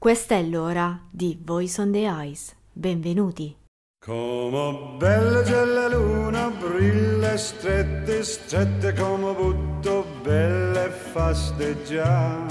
Questa 0.00 0.34
è 0.34 0.42
l'ora 0.42 0.98
di 1.10 1.38
Voice 1.44 1.78
on 1.78 1.92
the 1.92 2.10
Ice. 2.24 2.54
Benvenuti. 2.72 3.54
Come 4.02 4.96
bella 4.96 5.42
c'è 5.42 5.62
la 5.62 5.88
luna, 5.88 6.48
brilla 6.48 7.36
strette, 7.36 8.22
strette 8.22 8.94
come 8.94 9.34
butto, 9.34 10.06
belle 10.22 10.86
e 10.86 10.88
fasteggiare. 10.88 12.46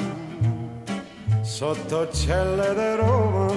Sotto 1.42 2.12
cielo 2.12 2.72
di 2.72 2.96
Roma. 2.96 3.48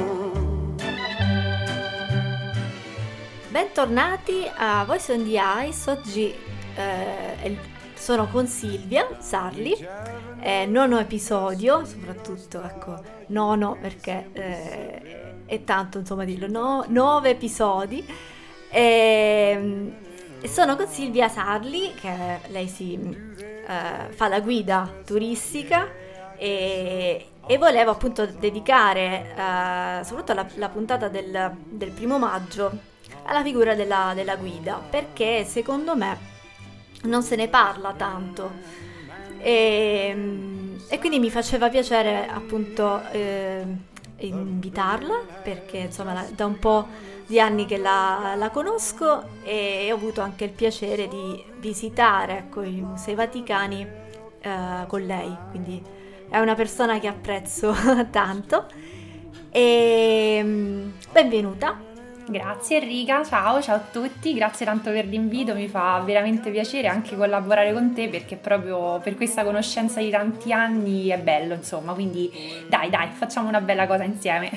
Bentornati 3.51 4.51
a 4.57 4.87
Voice 4.87 5.13
on 5.13 5.25
the 5.25 5.39
Ice. 5.69 5.91
Oggi 5.91 6.35
eh, 6.77 7.59
sono 8.03 8.27
con 8.27 8.49
Silvia 8.49 9.07
Sarli, 9.21 9.77
eh, 10.41 10.67
nono 10.67 10.99
episodio, 10.99 11.85
soprattutto 11.85 12.61
ecco, 12.61 13.01
nono 13.29 13.79
perché 13.81 14.29
eh, 14.33 15.45
è 15.47 15.63
tanto 15.63 15.99
insomma 15.99 16.25
dirlo, 16.25 16.49
no, 16.49 16.85
nove 16.89 17.31
episodi. 17.31 18.05
E, 18.69 19.93
e 20.41 20.49
sono 20.49 20.75
con 20.75 20.89
Silvia 20.89 21.29
Sarli, 21.29 21.95
che 21.95 22.41
lei 22.49 22.67
si 22.67 22.99
eh, 22.99 24.13
fa 24.13 24.27
la 24.27 24.41
guida 24.41 24.91
turistica 25.07 25.89
e, 26.37 27.27
e 27.47 27.57
volevo 27.57 27.93
appunto 27.93 28.27
dedicare 28.27 29.33
eh, 29.33 30.05
soprattutto 30.05 30.35
la, 30.35 30.47
la 30.57 30.69
puntata 30.71 31.07
del, 31.07 31.57
del 31.67 31.91
primo 31.93 32.19
maggio 32.19 32.69
alla 33.27 33.45
figura 33.45 33.77
della, 33.77 34.11
della 34.13 34.35
guida, 34.35 34.83
perché 34.91 35.45
secondo 35.45 35.95
me 35.95 36.32
non 37.03 37.23
se 37.23 37.37
ne 37.37 37.49
parla 37.49 37.93
tanto. 37.93 38.51
E, 39.39 40.17
e 40.89 40.99
quindi 40.99 41.19
mi 41.19 41.31
faceva 41.31 41.69
piacere 41.69 42.29
appunto 42.29 43.01
eh, 43.11 43.65
invitarla 44.19 45.15
perché 45.43 45.79
insomma 45.79 46.25
da 46.35 46.47
un 46.47 46.59
po' 46.59 46.87
di 47.27 47.41
anni 47.41 47.67
che 47.67 47.79
la, 47.79 48.35
la, 48.37 48.51
conosco 48.51 49.41
e 49.43 49.89
ho 49.91 49.95
avuto 49.95 50.21
anche 50.21 50.45
il 50.45 50.51
piacere 50.51 51.09
di 51.09 51.43
visitare 51.59 52.39
ecco, 52.39 52.63
i 52.63 52.83
musei 52.83 53.15
vaticani 53.15 53.87
eh, 54.41 54.85
con 54.87 55.01
lei, 55.03 55.35
quindi 55.51 55.83
è 56.29 56.39
una 56.39 56.55
persona 56.55 56.99
che 56.99 57.09
apprezzo 57.09 57.75
tanto. 58.11 58.67
E 59.51 60.43
benvenuta. 61.11 61.92
Grazie 62.33 62.81
Enrica, 62.81 63.23
ciao, 63.23 63.61
ciao 63.61 63.77
a 63.77 63.79
tutti, 63.79 64.33
grazie 64.33 64.65
tanto 64.65 64.91
per 64.91 65.05
l'invito, 65.05 65.53
mi 65.53 65.69
fa 65.69 66.01
veramente 66.03 66.51
piacere 66.51 66.89
anche 66.89 67.15
collaborare 67.15 67.75
con 67.75 67.93
te 67.93 68.09
perché 68.09 68.37
proprio 68.37 69.01
per 69.01 69.17
questa 69.17 69.45
conoscenza 69.45 70.01
di 70.01 70.09
tanti 70.09 70.51
anni 70.51 71.09
è 71.09 71.19
bello, 71.19 71.53
insomma, 71.53 71.93
quindi 71.93 72.33
dai, 72.67 72.89
dai, 72.89 73.11
facciamo 73.11 73.49
una 73.49 73.61
bella 73.61 73.87
cosa 73.87 74.05
insieme. 74.05 74.51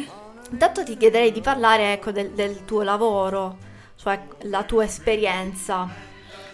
Intanto 0.50 0.82
ti 0.82 0.96
chiederei 0.96 1.30
di 1.30 1.42
parlare 1.42 1.92
ecco, 1.92 2.12
del, 2.12 2.30
del 2.30 2.64
tuo 2.64 2.80
lavoro, 2.80 3.58
cioè 3.96 4.18
la 4.44 4.62
tua 4.62 4.84
esperienza. 4.84 5.86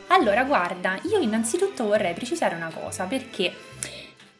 Allora, 0.08 0.42
guarda, 0.42 0.98
io 1.04 1.20
innanzitutto 1.20 1.86
vorrei 1.86 2.14
precisare 2.14 2.56
una 2.56 2.72
cosa 2.74 3.04
perché 3.04 3.54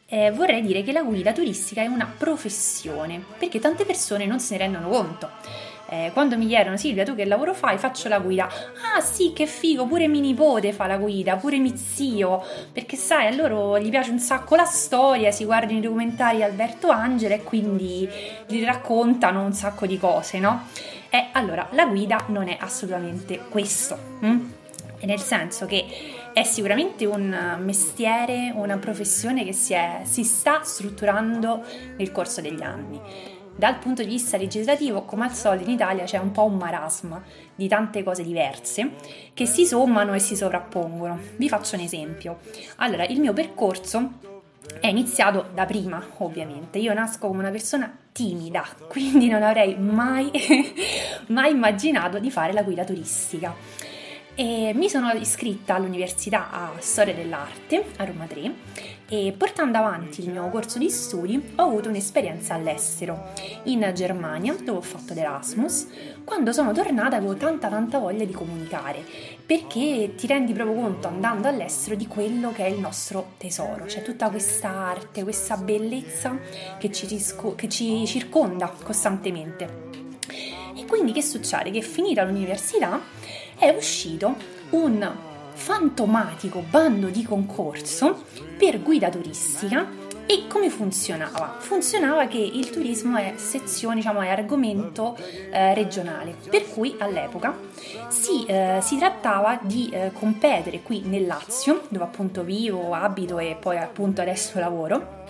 eh, 0.07 0.31
vorrei 0.31 0.61
dire 0.61 0.83
che 0.83 0.91
la 0.91 1.01
guida 1.01 1.31
turistica 1.31 1.81
è 1.81 1.87
una 1.87 2.13
professione, 2.17 3.23
perché 3.37 3.59
tante 3.59 3.85
persone 3.85 4.25
non 4.25 4.41
se 4.41 4.57
ne 4.57 4.63
rendono 4.63 4.89
conto 4.89 5.29
eh, 5.89 6.11
quando 6.13 6.37
mi 6.37 6.47
chiedono 6.47 6.77
Silvia 6.77 7.03
tu 7.03 7.15
che 7.15 7.25
lavoro 7.25 7.53
fai 7.53 7.77
faccio 7.77 8.07
la 8.09 8.19
guida 8.19 8.45
ah 8.95 9.01
sì 9.01 9.33
che 9.33 9.45
figo 9.45 9.85
pure 9.85 10.07
mio 10.07 10.21
nipote 10.21 10.73
fa 10.73 10.87
la 10.87 10.97
guida 10.97 11.35
pure 11.35 11.57
mio 11.59 11.75
zio 11.75 12.43
perché 12.71 12.95
sai 12.95 13.27
a 13.27 13.35
loro 13.35 13.79
gli 13.79 13.89
piace 13.89 14.11
un 14.11 14.19
sacco 14.19 14.55
la 14.55 14.65
storia 14.65 15.31
si 15.31 15.45
guardano 15.45 15.77
i 15.77 15.81
documentari 15.81 16.41
Alberto 16.43 16.89
Angela 16.89 17.35
e 17.35 17.43
quindi 17.43 18.09
gli 18.47 18.63
raccontano 18.63 19.43
un 19.43 19.53
sacco 19.53 19.85
di 19.85 19.97
cose 19.99 20.39
no? 20.39 20.67
e 21.09 21.27
allora 21.33 21.67
la 21.71 21.85
guida 21.85 22.23
non 22.27 22.47
è 22.47 22.57
assolutamente 22.59 23.39
questo 23.49 23.97
hm? 24.19 24.51
nel 25.01 25.19
senso 25.19 25.65
che 25.65 25.85
è 26.33 26.43
sicuramente 26.43 27.05
un 27.05 27.59
mestiere, 27.59 28.51
una 28.53 28.77
professione 28.77 29.45
che 29.45 29.53
si, 29.53 29.71
è, 29.71 30.01
si 30.03 30.25
sta 30.25 30.63
strutturando 30.63 31.63
nel 31.95 32.11
corso 32.11 32.41
degli 32.41 32.61
anni 32.61 32.99
dal 33.55 33.77
punto 33.77 34.03
di 34.03 34.09
vista 34.09 34.37
legislativo, 34.37 35.03
come 35.03 35.25
al 35.25 35.33
solito 35.33 35.63
in 35.63 35.75
Italia 35.75 36.03
c'è 36.03 36.17
un 36.17 36.31
po' 36.31 36.43
un 36.43 36.57
marasma 36.57 37.23
di 37.55 37.67
tante 37.67 38.03
cose 38.03 38.23
diverse 38.23 38.91
che 39.33 39.45
si 39.45 39.65
sommano 39.65 40.13
e 40.13 40.19
si 40.19 40.35
sovrappongono. 40.35 41.19
Vi 41.37 41.47
faccio 41.47 41.75
un 41.75 41.81
esempio. 41.81 42.39
Allora, 42.77 43.05
il 43.05 43.19
mio 43.19 43.31
percorso 43.31 44.33
è 44.79 44.87
iniziato 44.87 45.47
da 45.53 45.65
prima, 45.65 46.03
ovviamente. 46.17 46.79
Io 46.79 46.93
nasco 46.93 47.27
come 47.27 47.39
una 47.39 47.51
persona 47.51 47.97
timida, 48.11 48.65
quindi 48.87 49.29
non 49.29 49.43
avrei 49.43 49.77
mai, 49.77 50.31
mai 51.27 51.51
immaginato 51.51 52.19
di 52.19 52.31
fare 52.31 52.51
la 52.51 52.63
guida 52.63 52.83
turistica. 52.83 53.53
E 54.37 54.73
mi 54.75 54.89
sono 54.89 55.13
iscritta 55.13 55.75
all'Università 55.75 56.51
a 56.51 56.73
Storia 56.79 57.13
dell'Arte 57.13 57.85
a 57.95 58.03
Roma 58.03 58.25
3 58.25 58.53
e 59.07 59.33
portando 59.37 59.77
avanti 59.77 60.23
il 60.23 60.29
mio 60.29 60.49
corso 60.49 60.77
di 60.77 60.89
studi 60.89 61.53
ho 61.55 61.63
avuto 61.63 61.87
un'esperienza 61.87 62.53
all'estero, 62.53 63.31
in 63.63 63.89
Germania 63.95 64.53
dove 64.61 64.79
ho 64.79 64.81
fatto 64.81 65.13
l'Erasmus. 65.13 65.87
Quando 66.25 66.51
sono 66.51 66.73
tornata 66.73 67.15
avevo 67.15 67.35
tanta 67.35 67.69
tanta 67.69 67.97
voglia 67.97 68.25
di 68.25 68.33
comunicare 68.33 69.05
perché 69.45 70.15
ti 70.17 70.27
rendi 70.27 70.51
proprio 70.51 70.81
conto 70.81 71.07
andando 71.07 71.47
all'estero 71.47 71.95
di 71.95 72.05
quello 72.05 72.51
che 72.51 72.65
è 72.65 72.69
il 72.69 72.79
nostro 72.79 73.35
tesoro, 73.37 73.87
cioè 73.87 74.01
tutta 74.01 74.29
questa 74.29 74.67
arte, 74.67 75.23
questa 75.23 75.55
bellezza 75.55 76.37
che 76.77 76.91
ci, 76.91 77.07
che 77.55 77.69
ci 77.69 78.05
circonda 78.05 78.67
costantemente. 78.83 79.83
E 80.75 80.83
quindi 80.85 81.13
che 81.13 81.21
succede? 81.21 81.71
Che 81.71 81.79
finita 81.79 82.25
l'università 82.25 82.99
è 83.57 83.69
uscito 83.69 84.35
un 84.71 85.09
fantomatico 85.53 86.63
bando 86.69 87.07
di 87.07 87.23
concorso 87.23 88.23
per 88.57 88.81
guida 88.81 89.09
turistica 89.09 90.03
e 90.27 90.47
come 90.47 90.69
funzionava? 90.69 91.57
Funzionava 91.59 92.25
che 92.25 92.39
il 92.39 92.71
turismo 92.71 93.17
è 93.17 93.33
sezione, 93.37 93.95
diciamo, 93.97 94.21
è 94.21 94.29
argomento 94.29 95.15
eh, 95.51 95.73
regionale, 95.75 96.35
per 96.49 96.67
cui 96.67 96.95
all'epoca 96.97 97.55
si, 98.07 98.43
eh, 98.45 98.79
si 98.81 98.97
trattava 98.97 99.59
di 99.61 99.89
eh, 99.91 100.11
competere 100.13 100.81
qui 100.81 101.01
nel 101.01 101.27
Lazio, 101.27 101.83
dove 101.89 102.05
appunto 102.05 102.43
vivo, 102.43 102.93
abito 102.93 103.37
e 103.37 103.55
poi 103.59 103.77
appunto 103.77 104.21
adesso 104.21 104.59
lavoro. 104.59 105.23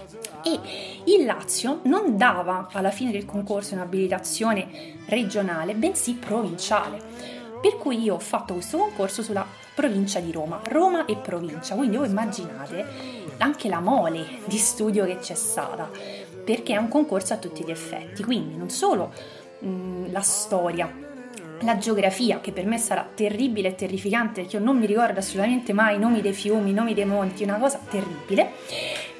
E 0.43 0.59
il 1.05 1.25
Lazio 1.25 1.81
non 1.83 2.15
dava 2.15 2.69
alla 2.71 2.91
fine 2.91 3.11
del 3.11 3.25
concorso 3.25 3.73
un'abilitazione 3.73 5.03
regionale, 5.07 5.73
bensì 5.73 6.13
provinciale 6.13 7.43
per 7.61 7.77
cui 7.77 8.01
io 8.01 8.15
ho 8.15 8.19
fatto 8.19 8.53
questo 8.53 8.77
concorso 8.77 9.21
sulla 9.21 9.45
provincia 9.73 10.19
di 10.19 10.31
Roma, 10.31 10.61
Roma 10.65 11.05
e 11.05 11.17
provincia, 11.17 11.75
quindi 11.75 11.97
voi 11.97 12.07
immaginate 12.07 12.85
anche 13.37 13.67
la 13.67 13.79
mole 13.79 14.39
di 14.45 14.57
studio 14.57 15.05
che 15.05 15.17
c'è 15.17 15.35
stata, 15.35 15.89
perché 16.43 16.73
è 16.73 16.77
un 16.77 16.87
concorso 16.87 17.33
a 17.33 17.37
tutti 17.37 17.63
gli 17.63 17.71
effetti, 17.71 18.23
quindi 18.23 18.55
non 18.55 18.69
solo 18.69 19.11
mh, 19.59 20.11
la 20.11 20.21
storia, 20.21 21.03
la 21.61 21.77
geografia, 21.77 22.39
che 22.39 22.51
per 22.51 22.65
me 22.65 22.77
sarà 22.77 23.07
terribile 23.13 23.69
e 23.69 23.75
terrificante 23.75 24.41
perché 24.41 24.57
io 24.57 24.63
non 24.63 24.77
mi 24.77 24.85
ricordo 24.85 25.19
assolutamente 25.19 25.73
mai 25.73 25.95
i 25.95 25.99
nomi 25.99 26.21
dei 26.21 26.33
fiumi, 26.33 26.69
i 26.69 26.73
nomi 26.73 26.93
dei 26.93 27.05
monti, 27.05 27.43
una 27.43 27.57
cosa 27.57 27.79
terribile, 27.89 28.51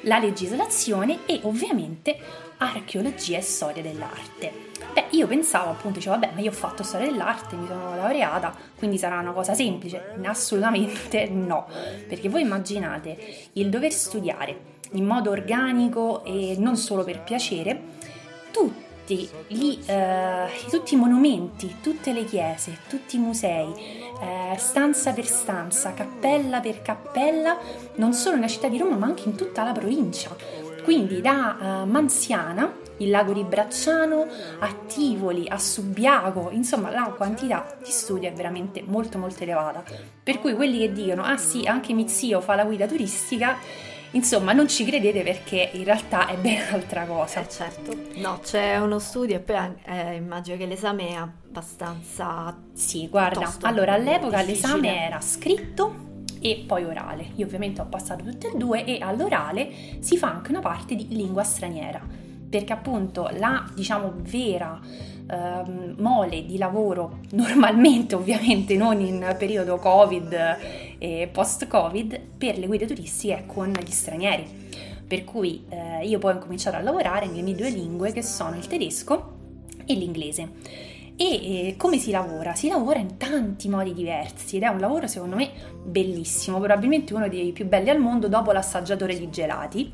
la 0.02 0.18
legislazione 0.18 1.20
e 1.26 1.40
ovviamente 1.42 2.16
archeologia 2.58 3.38
e 3.38 3.42
storia 3.42 3.82
dell'arte. 3.82 4.64
Beh, 4.92 5.06
io 5.10 5.26
pensavo 5.26 5.70
appunto, 5.70 5.98
dicevo, 5.98 6.18
vabbè, 6.18 6.32
ma 6.34 6.40
io 6.40 6.50
ho 6.50 6.54
fatto 6.54 6.82
storia 6.82 7.06
dell'arte, 7.06 7.56
mi 7.56 7.66
sono 7.66 7.96
laureata, 7.96 8.54
quindi 8.76 8.98
sarà 8.98 9.18
una 9.18 9.32
cosa 9.32 9.54
semplice. 9.54 10.14
Assolutamente 10.24 11.28
no, 11.30 11.66
perché 12.08 12.28
voi 12.28 12.42
immaginate 12.42 13.18
il 13.52 13.68
dover 13.68 13.92
studiare 13.92 14.74
in 14.92 15.04
modo 15.04 15.30
organico 15.30 16.24
e 16.24 16.54
non 16.58 16.76
solo 16.76 17.04
per 17.04 17.22
piacere 17.22 17.94
tutti, 18.50 19.28
gli, 19.48 19.78
eh, 19.86 20.46
tutti 20.70 20.94
i 20.94 20.96
monumenti, 20.96 21.76
tutte 21.82 22.12
le 22.12 22.24
chiese, 22.24 22.78
tutti 22.88 23.16
i 23.16 23.18
musei, 23.18 23.72
eh, 24.20 24.56
stanza 24.56 25.12
per 25.12 25.26
stanza, 25.26 25.92
cappella 25.92 26.60
per 26.60 26.80
cappella, 26.82 27.58
non 27.96 28.12
solo 28.14 28.36
nella 28.36 28.48
città 28.48 28.68
di 28.68 28.78
Roma, 28.78 28.96
ma 28.96 29.06
anche 29.06 29.24
in 29.28 29.34
tutta 29.34 29.62
la 29.62 29.72
provincia. 29.72 30.34
Quindi 30.86 31.20
da 31.20 31.56
uh, 31.82 31.90
Manziana 31.90 32.72
il 32.98 33.10
lago 33.10 33.32
di 33.32 33.42
Bracciano, 33.42 34.24
a 34.60 34.72
Tivoli, 34.86 35.48
a 35.48 35.58
Subiaco, 35.58 36.50
insomma 36.52 36.90
la 36.90 37.12
quantità 37.16 37.76
di 37.82 37.90
studi 37.90 38.26
è 38.26 38.32
veramente 38.32 38.84
molto 38.86 39.18
molto 39.18 39.42
elevata. 39.42 39.82
Per 40.22 40.38
cui 40.38 40.54
quelli 40.54 40.78
che 40.78 40.92
dicono 40.92 41.24
ah 41.24 41.36
sì, 41.38 41.66
anche 41.66 41.92
mio 41.92 42.06
zio 42.06 42.40
fa 42.40 42.54
la 42.54 42.64
guida 42.64 42.86
turistica, 42.86 43.56
insomma 44.12 44.52
non 44.52 44.68
ci 44.68 44.84
credete 44.84 45.24
perché 45.24 45.70
in 45.72 45.82
realtà 45.82 46.28
è 46.28 46.36
ben 46.36 46.62
altra 46.70 47.04
cosa. 47.04 47.40
Eh 47.40 47.48
certo, 47.48 47.92
no, 48.18 48.38
c'è 48.44 48.76
uno 48.78 49.00
studio 49.00 49.34
e 49.34 49.40
poi 49.40 49.72
eh, 49.86 50.14
immagino 50.14 50.56
che 50.56 50.66
l'esame 50.66 51.08
è 51.08 51.14
abbastanza... 51.14 52.56
Sì, 52.74 53.08
guarda, 53.08 53.56
allora 53.62 53.94
all'epoca 53.94 54.40
difficile. 54.44 54.76
l'esame 54.76 55.04
era 55.04 55.20
scritto 55.20 56.05
e 56.46 56.62
poi 56.64 56.84
orale. 56.84 57.30
Io 57.34 57.46
ovviamente 57.46 57.80
ho 57.80 57.86
passato 57.86 58.22
tutte 58.22 58.52
e 58.52 58.56
due 58.56 58.84
e 58.84 58.98
all'orale 59.00 59.68
si 59.98 60.16
fa 60.16 60.30
anche 60.30 60.50
una 60.50 60.60
parte 60.60 60.94
di 60.94 61.08
lingua 61.08 61.42
straniera 61.42 62.00
perché 62.48 62.72
appunto 62.72 63.28
la 63.32 63.68
diciamo 63.74 64.12
vera 64.18 64.80
eh, 65.28 65.62
mole 65.96 66.46
di 66.46 66.56
lavoro 66.58 67.18
normalmente 67.34 68.14
ovviamente 68.14 68.76
non 68.76 69.00
in 69.00 69.34
periodo 69.36 69.78
covid 69.78 70.56
e 70.98 71.28
post 71.32 71.66
covid 71.66 72.20
per 72.38 72.58
le 72.58 72.66
guide 72.66 72.86
turistiche 72.86 73.38
è 73.38 73.46
con 73.46 73.72
gli 73.72 73.90
stranieri 73.90 74.46
per 75.04 75.24
cui 75.24 75.64
eh, 75.68 76.06
io 76.06 76.20
poi 76.20 76.34
ho 76.34 76.38
cominciato 76.38 76.76
a 76.76 76.80
lavorare 76.80 77.26
nelle 77.26 77.42
mie 77.42 77.56
due 77.56 77.70
lingue 77.70 78.12
che 78.12 78.22
sono 78.22 78.56
il 78.56 78.66
tedesco 78.68 79.34
e 79.84 79.94
l'inglese. 79.94 80.48
E 81.18 81.68
eh, 81.68 81.74
come 81.78 81.96
si 81.98 82.10
lavora? 82.10 82.54
Si 82.54 82.68
lavora 82.68 82.98
in 82.98 83.16
tanti 83.16 83.70
modi 83.70 83.94
diversi 83.94 84.56
ed 84.56 84.64
è 84.64 84.68
un 84.68 84.78
lavoro 84.78 85.06
secondo 85.06 85.34
me 85.34 85.50
bellissimo, 85.82 86.58
probabilmente 86.58 87.14
uno 87.14 87.26
dei 87.28 87.52
più 87.52 87.66
belli 87.66 87.88
al 87.88 87.98
mondo 87.98 88.28
dopo 88.28 88.52
l'assaggiatore 88.52 89.18
di 89.18 89.30
gelati. 89.30 89.90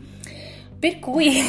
Per 0.78 0.98
cui, 0.98 1.30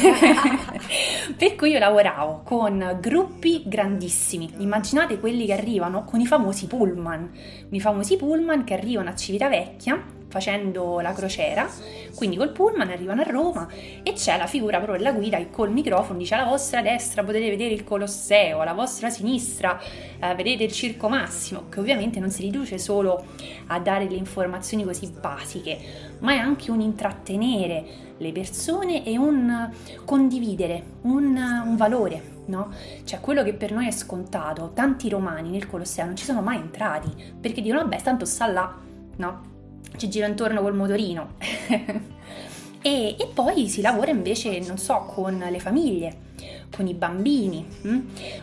per 1.36 1.56
cui 1.56 1.70
io 1.70 1.80
lavoravo 1.80 2.42
con 2.44 2.98
gruppi 3.00 3.64
grandissimi. 3.66 4.48
Immaginate 4.58 5.18
quelli 5.18 5.46
che 5.46 5.54
arrivano 5.54 6.04
con 6.04 6.20
i 6.20 6.26
famosi 6.26 6.68
pullman, 6.68 7.32
i 7.70 7.80
famosi 7.80 8.16
pullman 8.16 8.62
che 8.62 8.74
arrivano 8.74 9.10
a 9.10 9.16
Civitavecchia 9.16 10.13
facendo 10.34 10.98
la 10.98 11.12
crociera, 11.12 11.70
quindi 12.16 12.34
col 12.36 12.50
pullman 12.50 12.90
arrivano 12.90 13.20
a 13.20 13.24
Roma 13.24 13.68
e 14.02 14.14
c'è 14.14 14.36
la 14.36 14.48
figura 14.48 14.78
proprio 14.78 14.98
della 14.98 15.12
guida 15.12 15.36
che 15.36 15.48
col 15.48 15.70
microfono 15.70 16.18
dice 16.18 16.34
alla 16.34 16.48
vostra 16.48 16.82
destra 16.82 17.22
potete 17.22 17.48
vedere 17.48 17.72
il 17.72 17.84
Colosseo, 17.84 18.58
alla 18.58 18.72
vostra 18.72 19.10
sinistra 19.10 19.80
eh, 20.18 20.34
vedete 20.34 20.64
il 20.64 20.72
Circo 20.72 21.08
Massimo, 21.08 21.68
che 21.68 21.78
ovviamente 21.78 22.18
non 22.18 22.32
si 22.32 22.42
riduce 22.42 22.78
solo 22.78 23.24
a 23.68 23.78
dare 23.78 24.08
le 24.08 24.16
informazioni 24.16 24.82
così 24.82 25.08
basiche, 25.08 25.78
ma 26.18 26.32
è 26.32 26.38
anche 26.38 26.72
un 26.72 26.80
intrattenere 26.80 27.84
le 28.16 28.32
persone 28.32 29.04
e 29.04 29.16
un 29.16 29.70
condividere 30.04 30.82
un, 31.02 31.36
un 31.64 31.76
valore, 31.76 32.42
no? 32.46 32.72
Cioè 33.04 33.20
quello 33.20 33.44
che 33.44 33.54
per 33.54 33.70
noi 33.70 33.86
è 33.86 33.92
scontato, 33.92 34.72
tanti 34.74 35.08
romani 35.08 35.50
nel 35.50 35.68
Colosseo 35.68 36.06
non 36.06 36.16
ci 36.16 36.24
sono 36.24 36.40
mai 36.42 36.56
entrati 36.56 37.34
perché 37.40 37.62
dicono 37.62 37.82
vabbè 37.82 38.02
tanto 38.02 38.24
sta 38.24 38.48
là, 38.48 38.76
no? 39.16 39.52
Ci 39.96 40.08
gira 40.08 40.26
intorno 40.26 40.60
col 40.60 40.74
motorino. 40.74 41.34
e, 42.82 43.16
e, 43.18 43.30
poi 43.32 43.68
si 43.68 43.80
lavora 43.80 44.10
invece, 44.10 44.58
non 44.60 44.78
so, 44.78 45.04
con 45.06 45.44
le 45.48 45.60
famiglie, 45.60 46.16
con 46.74 46.86
i 46.86 46.94
bambini 46.94 47.64
mh? 47.82 47.88
Hm? 47.88 48.00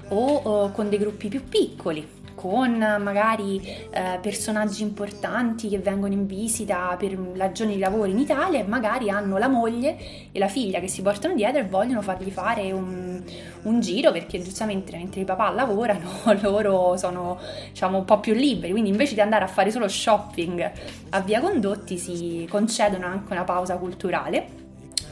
o, 0.09 0.35
o 0.35 0.71
con 0.71 0.89
dei 0.89 0.97
gruppi 0.99 1.27
più 1.27 1.43
piccoli 1.47 2.19
con 2.35 2.77
magari 2.77 3.61
eh, 3.61 4.19
personaggi 4.21 4.81
importanti 4.81 5.69
che 5.69 5.79
vengono 5.79 6.13
in 6.13 6.25
visita 6.25 6.95
per 6.97 7.17
ragioni 7.35 7.73
di 7.73 7.79
lavoro 7.79 8.09
in 8.09 8.19
Italia 8.19 8.59
e 8.59 8.63
magari 8.63 9.09
hanno 9.09 9.37
la 9.37 9.47
moglie 9.47 9.97
e 10.31 10.39
la 10.39 10.47
figlia 10.47 10.79
che 10.79 10.87
si 10.87 11.01
portano 11.01 11.33
dietro 11.35 11.59
e 11.59 11.65
vogliono 11.65 12.01
fargli 12.01 12.31
fare 12.31 12.71
un, 12.71 13.21
un 13.63 13.79
giro 13.79 14.11
perché 14.11 14.41
giustamente 14.41 14.95
mentre 14.95 15.21
i 15.21 15.25
papà 15.25 15.51
lavorano 15.51 16.09
loro 16.41 16.97
sono 16.97 17.39
diciamo 17.69 17.99
un 17.99 18.05
po' 18.05 18.19
più 18.19 18.33
liberi, 18.33 18.71
quindi 18.71 18.89
invece 18.89 19.13
di 19.13 19.21
andare 19.21 19.43
a 19.43 19.47
fare 19.47 19.71
solo 19.71 19.87
shopping 19.87 20.71
a 21.09 21.19
Via 21.21 21.39
Condotti 21.39 21.97
si 21.97 22.47
concedono 22.49 23.05
anche 23.05 23.31
una 23.31 23.43
pausa 23.43 23.77
culturale 23.77 24.60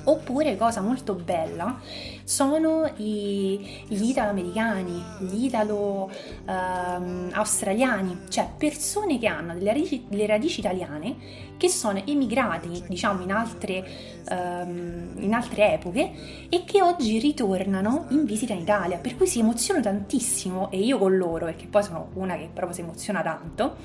Oppure, 0.09 0.57
cosa 0.57 0.81
molto 0.81 1.13
bella, 1.13 1.79
sono 2.23 2.91
i, 2.95 3.83
gli 3.87 4.09
italo-americani, 4.09 5.03
gli 5.19 5.45
italo-australiani, 5.45 8.11
ehm, 8.13 8.27
cioè 8.27 8.49
persone 8.57 9.19
che 9.19 9.27
hanno 9.27 9.53
delle 9.53 9.71
radici, 9.71 10.05
delle 10.07 10.25
radici 10.25 10.61
italiane 10.61 11.15
che 11.59 11.67
sono 11.67 12.01
emigrati, 12.05 12.85
diciamo, 12.87 13.21
in 13.21 13.33
altre, 13.33 13.85
um, 14.29 15.09
in 15.17 15.33
altre 15.33 15.73
epoche 15.73 16.11
e 16.47 16.63
che 16.63 16.81
oggi 16.81 17.19
ritornano 17.19 18.05
in 18.11 18.23
visita 18.23 18.53
in 18.53 18.61
Italia, 18.61 18.97
per 18.97 19.17
cui 19.17 19.27
si 19.27 19.39
emozionano 19.39 19.85
tantissimo, 19.85 20.71
e 20.71 20.79
io 20.79 20.97
con 20.97 21.17
loro, 21.17 21.45
perché 21.45 21.67
poi 21.67 21.83
sono 21.83 22.11
una 22.13 22.37
che 22.37 22.49
proprio 22.51 22.73
si 22.73 22.81
emoziona 22.81 23.21
tanto, 23.21 23.75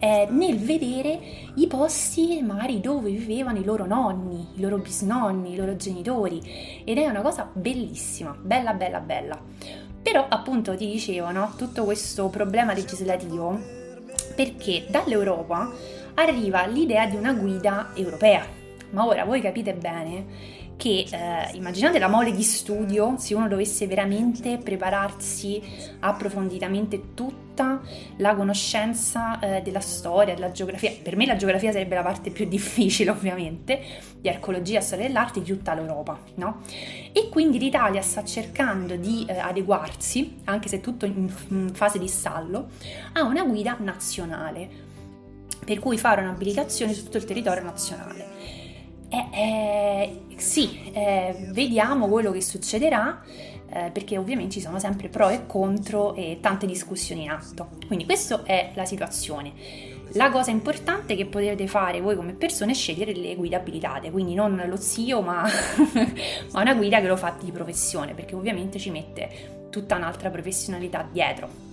eh, 0.00 0.26
nel 0.28 0.58
vedere 0.58 1.20
i 1.54 1.68
posti 1.68 2.42
magari 2.42 2.80
dove 2.80 3.10
vivevano 3.10 3.60
i 3.60 3.64
loro 3.64 3.86
nonni, 3.86 4.48
i 4.56 4.60
loro 4.60 4.78
bisnonni, 4.78 5.52
i 5.52 5.56
loro 5.56 5.76
genitori, 5.76 6.82
ed 6.84 6.98
è 6.98 7.06
una 7.06 7.20
cosa 7.22 7.48
bellissima, 7.52 8.36
bella, 8.38 8.72
bella, 8.72 8.98
bella. 8.98 9.40
Però 10.02 10.26
appunto 10.28 10.76
ti 10.76 10.90
dicevo, 10.90 11.30
no? 11.30 11.52
Tutto 11.56 11.84
questo 11.84 12.26
problema 12.26 12.72
legislativo, 12.72 13.56
perché 14.34 14.86
dall'Europa 14.88 15.70
arriva 16.14 16.66
l'idea 16.66 17.06
di 17.06 17.16
una 17.16 17.32
guida 17.32 17.90
europea. 17.94 18.46
Ma 18.90 19.06
ora 19.06 19.24
voi 19.24 19.40
capite 19.40 19.74
bene 19.74 20.58
che 20.80 21.04
eh, 21.10 21.56
immaginate 21.56 21.98
la 21.98 22.08
mole 22.08 22.32
di 22.32 22.42
studio 22.42 23.16
se 23.18 23.34
uno 23.34 23.48
dovesse 23.48 23.86
veramente 23.86 24.56
prepararsi 24.56 25.60
approfonditamente 26.00 27.12
tutta 27.12 27.82
la 28.16 28.34
conoscenza 28.34 29.38
eh, 29.40 29.60
della 29.60 29.80
storia, 29.80 30.32
della 30.32 30.52
geografia. 30.52 30.90
Per 31.02 31.16
me 31.16 31.26
la 31.26 31.36
geografia 31.36 31.70
sarebbe 31.70 31.96
la 31.96 32.02
parte 32.02 32.30
più 32.30 32.46
difficile 32.48 33.10
ovviamente, 33.10 33.78
di 34.18 34.30
archeologia, 34.30 34.80
storia 34.80 35.06
dell'arte 35.06 35.42
di 35.42 35.52
tutta 35.52 35.74
l'Europa, 35.74 36.18
no? 36.36 36.62
E 37.12 37.28
quindi 37.28 37.58
l'Italia 37.58 38.00
sta 38.00 38.24
cercando 38.24 38.96
di 38.96 39.26
eh, 39.28 39.38
adeguarsi, 39.38 40.38
anche 40.44 40.68
se 40.68 40.80
tutto 40.80 41.04
in, 41.04 41.30
in 41.48 41.70
fase 41.74 41.98
di 41.98 42.08
stallo, 42.08 42.68
a 43.12 43.24
una 43.24 43.44
guida 43.44 43.76
nazionale 43.80 44.88
per 45.70 45.78
cui 45.78 45.98
fare 45.98 46.20
un'abilitazione 46.20 46.92
su 46.92 47.04
tutto 47.04 47.18
il 47.18 47.24
territorio 47.24 47.62
nazionale. 47.62 48.26
Eh, 49.08 49.26
eh, 49.32 50.20
sì, 50.36 50.90
eh, 50.92 51.46
vediamo 51.52 52.08
quello 52.08 52.32
che 52.32 52.42
succederà 52.42 53.22
eh, 53.72 53.90
perché 53.92 54.18
ovviamente 54.18 54.54
ci 54.54 54.60
sono 54.60 54.80
sempre 54.80 55.08
pro 55.08 55.28
e 55.28 55.46
contro 55.46 56.16
e 56.16 56.38
tante 56.40 56.66
discussioni 56.66 57.22
in 57.22 57.30
atto. 57.30 57.68
Quindi 57.86 58.04
questa 58.04 58.42
è 58.42 58.72
la 58.74 58.84
situazione. 58.84 59.52
La 60.14 60.28
cosa 60.32 60.50
importante 60.50 61.14
che 61.14 61.26
potete 61.26 61.68
fare 61.68 62.00
voi 62.00 62.16
come 62.16 62.32
persone 62.32 62.72
è 62.72 62.74
scegliere 62.74 63.14
le 63.14 63.36
guide 63.36 63.54
abilitate, 63.54 64.10
quindi 64.10 64.34
non 64.34 64.60
lo 64.66 64.76
zio 64.76 65.22
ma, 65.22 65.44
ma 66.50 66.60
una 66.60 66.74
guida 66.74 67.00
che 67.00 67.06
lo 67.06 67.16
fa 67.16 67.36
di 67.40 67.52
professione, 67.52 68.14
perché 68.14 68.34
ovviamente 68.34 68.80
ci 68.80 68.90
mette 68.90 69.68
tutta 69.70 69.94
un'altra 69.94 70.30
professionalità 70.30 71.08
dietro. 71.08 71.69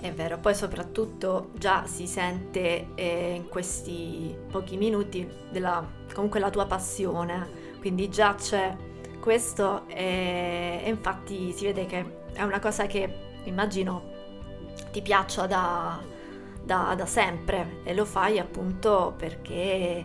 È 0.00 0.12
vero, 0.12 0.38
poi 0.38 0.54
soprattutto 0.54 1.50
già 1.54 1.84
si 1.86 2.06
sente 2.06 2.88
eh, 2.94 3.34
in 3.34 3.48
questi 3.48 4.36
pochi 4.48 4.76
minuti 4.76 5.28
della, 5.50 5.84
comunque 6.14 6.38
la 6.38 6.50
tua 6.50 6.66
passione, 6.66 7.48
quindi 7.80 8.08
già 8.08 8.34
c'è 8.36 8.76
questo 9.20 9.86
e, 9.88 10.80
e 10.84 10.88
infatti 10.88 11.52
si 11.52 11.64
vede 11.64 11.86
che 11.86 12.18
è 12.32 12.42
una 12.42 12.60
cosa 12.60 12.86
che 12.86 13.12
immagino 13.44 14.16
ti 14.92 15.02
piaccia 15.02 15.46
da, 15.46 16.00
da, 16.62 16.94
da 16.96 17.06
sempre. 17.06 17.80
E 17.82 17.92
lo 17.94 18.04
fai 18.04 18.38
appunto 18.38 19.14
perché 19.16 20.04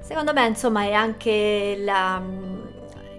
secondo 0.00 0.32
me 0.34 0.46
insomma 0.46 0.82
è 0.82 0.92
anche 0.92 1.76
la, 1.78 2.22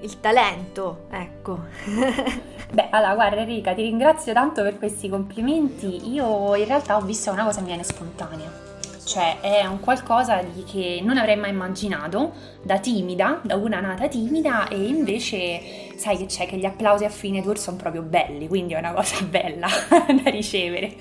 il 0.02 0.20
talento, 0.20 1.06
ecco. 1.10 1.60
Beh, 2.72 2.88
allora, 2.92 3.14
guarda 3.16 3.42
Enrica, 3.42 3.74
ti 3.74 3.82
ringrazio 3.82 4.34
tanto 4.34 4.62
per 4.62 4.78
questi 4.78 5.10
complimenti. 5.10 6.12
Io 6.12 6.56
in 6.56 6.66
realtà 6.66 6.98
ho 6.98 7.02
visto 7.02 7.32
una 7.32 7.44
cosa 7.44 7.58
che 7.58 7.62
mi 7.62 7.68
viene 7.68 7.84
spontanea. 7.84 8.66
Cioè, 9.04 9.40
è 9.40 9.66
un 9.66 9.80
qualcosa 9.80 10.42
di 10.42 10.66
che 10.66 11.00
non 11.02 11.18
avrei 11.18 11.38
mai 11.38 11.52
immaginato 11.52 12.34
da 12.62 12.78
timida, 12.78 13.40
da 13.42 13.56
una 13.56 13.80
nata 13.80 14.10
timida, 14.10 14.68
e 14.68 14.76
invece 14.76 15.96
sai 15.96 16.18
che 16.18 16.26
c'è 16.26 16.46
che 16.46 16.58
gli 16.58 16.66
applausi 16.66 17.06
a 17.06 17.10
fine 17.10 17.42
tour 17.42 17.58
sono 17.58 17.78
proprio 17.78 18.02
belli, 18.02 18.50
quindi 18.50 18.74
è 18.74 18.78
una 18.78 18.92
cosa 18.92 19.24
bella 19.26 19.68
da 19.90 20.30
ricevere. 20.30 20.94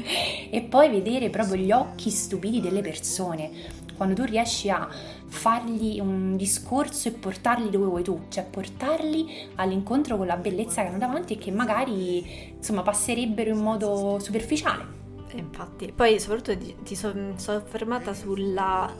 E 0.50 0.60
poi 0.60 0.88
vedere 0.88 1.30
proprio 1.30 1.56
gli 1.56 1.72
occhi 1.72 2.10
stupiti 2.10 2.60
delle 2.60 2.80
persone 2.80 3.50
quando 3.96 4.14
tu 4.14 4.24
riesci 4.24 4.68
a 4.70 4.88
fargli 5.26 5.98
un 5.98 6.36
discorso 6.36 7.08
e 7.08 7.12
portarli 7.12 7.70
dove 7.70 7.86
vuoi 7.86 8.02
tu, 8.02 8.26
cioè 8.28 8.44
portarli 8.44 9.50
all'incontro 9.56 10.16
con 10.16 10.26
la 10.26 10.36
bellezza 10.36 10.82
che 10.82 10.88
hanno 10.88 10.98
davanti 10.98 11.34
e 11.34 11.38
che 11.38 11.50
magari 11.50 12.54
insomma 12.56 12.82
passerebbero 12.82 13.50
in 13.50 13.58
modo 13.58 14.18
superficiale. 14.20 14.94
Infatti, 15.32 15.92
poi 15.94 16.18
soprattutto 16.20 16.56
ti 16.82 16.94
sono 16.94 17.32
soffermata 17.36 18.14
sulla, 18.14 18.92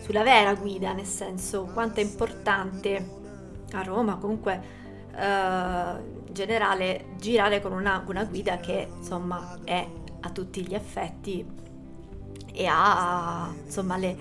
sulla 0.00 0.22
vera 0.22 0.54
guida, 0.54 0.92
nel 0.92 1.06
senso 1.06 1.64
quanto 1.72 2.00
è 2.00 2.02
importante 2.02 3.22
a 3.72 3.82
Roma 3.82 4.16
comunque 4.16 4.82
Uh, 5.14 6.32
generale 6.32 7.04
girare 7.18 7.62
con 7.62 7.70
una, 7.70 8.02
una, 8.04 8.24
guida 8.24 8.58
che 8.58 8.88
insomma 8.96 9.60
è 9.62 9.86
a 10.22 10.30
tutti 10.30 10.66
gli 10.66 10.74
effetti 10.74 11.46
e 12.52 12.66
ha 12.68 13.52
insomma 13.64 13.96
le, 13.96 14.16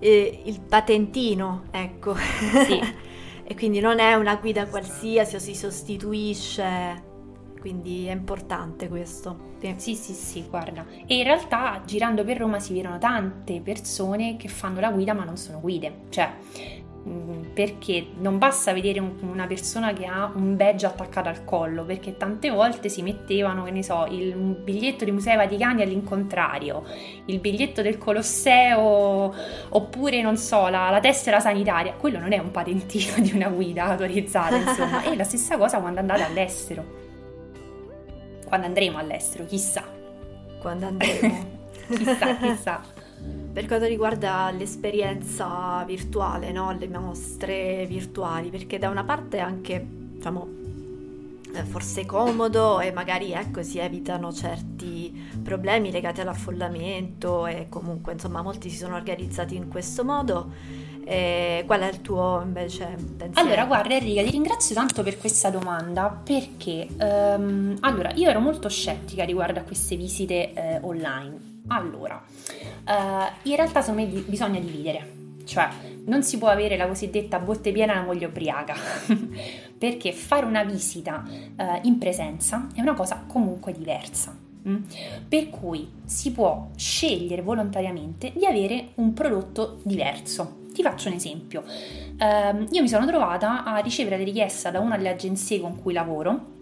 eh, 0.00 0.42
il 0.44 0.60
patentino, 0.60 1.64
ecco. 1.70 2.14
Sì. 2.16 2.80
e 3.44 3.54
quindi 3.54 3.80
non 3.80 3.98
è 3.98 4.14
una 4.14 4.36
guida 4.36 4.66
qualsiasi 4.66 5.36
o 5.36 5.38
si 5.38 5.54
sostituisce. 5.54 7.08
Quindi 7.60 8.06
è 8.06 8.12
importante 8.12 8.88
questo. 8.88 9.48
Sì. 9.76 9.94
sì, 9.94 10.14
sì, 10.14 10.46
guarda. 10.48 10.86
E 11.06 11.18
in 11.18 11.24
realtà 11.24 11.82
girando 11.84 12.24
per 12.24 12.38
Roma 12.38 12.58
si 12.58 12.72
vedono 12.72 12.98
tante 12.98 13.60
persone 13.60 14.36
che 14.38 14.48
fanno 14.48 14.80
la 14.80 14.90
guida 14.90 15.12
ma 15.12 15.24
non 15.24 15.36
sono 15.36 15.60
guide. 15.60 16.04
Cioè, 16.08 16.32
perché 17.60 18.06
non 18.16 18.38
basta 18.38 18.72
vedere 18.72 19.00
un, 19.00 19.16
una 19.20 19.46
persona 19.46 19.92
che 19.92 20.06
ha 20.06 20.32
un 20.34 20.56
badge 20.56 20.86
attaccato 20.86 21.28
al 21.28 21.44
collo, 21.44 21.84
perché 21.84 22.16
tante 22.16 22.48
volte 22.48 22.88
si 22.88 23.02
mettevano, 23.02 23.64
che 23.64 23.70
ne 23.70 23.82
so, 23.82 24.06
il 24.08 24.34
biglietto 24.34 25.04
dei 25.04 25.12
Musei 25.12 25.36
Vaticani 25.36 25.82
all'incontrario, 25.82 26.82
il 27.26 27.38
biglietto 27.38 27.82
del 27.82 27.98
Colosseo, 27.98 29.34
oppure 29.68 30.22
non 30.22 30.38
so, 30.38 30.68
la, 30.68 30.88
la 30.88 31.00
tessera 31.00 31.38
sanitaria, 31.38 31.92
quello 31.92 32.18
non 32.18 32.32
è 32.32 32.38
un 32.38 32.50
patentino 32.50 33.16
di 33.18 33.32
una 33.34 33.50
guida 33.50 33.84
autorizzata, 33.84 34.56
insomma, 34.56 35.02
è 35.02 35.14
la 35.14 35.24
stessa 35.24 35.58
cosa 35.58 35.80
quando 35.80 36.00
andate 36.00 36.22
all'estero. 36.22 36.98
Quando 38.46 38.66
andremo 38.66 38.96
all'estero, 38.96 39.44
chissà. 39.44 39.84
Quando 40.62 40.86
andremo. 40.86 41.58
chissà, 41.94 42.36
chissà. 42.36 42.99
Per 43.52 43.66
quanto 43.66 43.86
riguarda 43.86 44.50
l'esperienza 44.56 45.82
virtuale, 45.84 46.52
no? 46.52 46.76
le 46.78 46.86
mostre 46.86 47.84
virtuali, 47.86 48.48
perché 48.48 48.78
da 48.78 48.88
una 48.88 49.02
parte 49.02 49.38
è 49.38 49.40
anche, 49.40 49.84
diciamo, 50.12 50.60
eh, 51.52 51.64
forse 51.64 52.06
comodo 52.06 52.78
e 52.78 52.92
magari 52.92 53.32
ecco, 53.32 53.62
si 53.64 53.78
evitano 53.78 54.32
certi 54.32 55.12
problemi 55.42 55.90
legati 55.90 56.20
all'affollamento 56.20 57.46
e 57.46 57.66
comunque 57.68 58.12
insomma 58.12 58.40
molti 58.40 58.70
si 58.70 58.76
sono 58.76 58.94
organizzati 58.94 59.56
in 59.56 59.68
questo 59.68 60.04
modo. 60.04 60.78
E 61.04 61.64
qual 61.66 61.80
è 61.80 61.88
il 61.88 62.02
tuo 62.02 62.40
invece 62.44 62.94
pensiero? 63.16 63.48
Allora, 63.48 63.64
guarda 63.64 63.94
Enrica, 63.94 64.22
ti 64.22 64.30
ringrazio 64.30 64.76
tanto 64.76 65.02
per 65.02 65.18
questa 65.18 65.50
domanda 65.50 66.08
perché 66.08 66.86
um, 67.00 67.76
allora 67.80 68.12
io 68.14 68.28
ero 68.30 68.38
molto 68.38 68.68
scettica 68.68 69.24
riguardo 69.24 69.58
a 69.58 69.62
queste 69.62 69.96
visite 69.96 70.52
eh, 70.52 70.78
online 70.82 71.49
allora, 71.68 72.22
uh, 72.22 73.48
in 73.48 73.56
realtà 73.56 73.82
secondo 73.82 74.10
me 74.10 74.20
bisogna 74.22 74.58
dividere, 74.58 75.18
cioè 75.44 75.68
non 76.04 76.22
si 76.22 76.38
può 76.38 76.48
avere 76.48 76.76
la 76.76 76.86
cosiddetta 76.86 77.38
botte 77.38 77.72
piena 77.72 77.94
la 77.94 78.02
moglie 78.02 78.26
ubriaca, 78.26 78.74
perché 79.78 80.12
fare 80.12 80.46
una 80.46 80.64
visita 80.64 81.24
uh, 81.26 81.78
in 81.82 81.98
presenza 81.98 82.68
è 82.74 82.80
una 82.80 82.94
cosa 82.94 83.24
comunque 83.26 83.72
diversa. 83.72 84.36
Mm? 84.68 84.76
Per 85.26 85.48
cui 85.48 85.90
si 86.04 86.32
può 86.32 86.68
scegliere 86.76 87.40
volontariamente 87.40 88.32
di 88.34 88.44
avere 88.44 88.90
un 88.96 89.14
prodotto 89.14 89.78
diverso. 89.82 90.58
Ti 90.72 90.82
faccio 90.82 91.08
un 91.08 91.14
esempio. 91.14 91.62
Uh, 91.62 92.66
io 92.70 92.82
mi 92.82 92.88
sono 92.88 93.06
trovata 93.06 93.64
a 93.64 93.78
ricevere 93.78 94.18
la 94.18 94.24
richiesta 94.24 94.70
da 94.70 94.80
una 94.80 94.96
delle 94.96 95.08
agenzie 95.08 95.60
con 95.60 95.80
cui 95.80 95.94
lavoro 95.94 96.58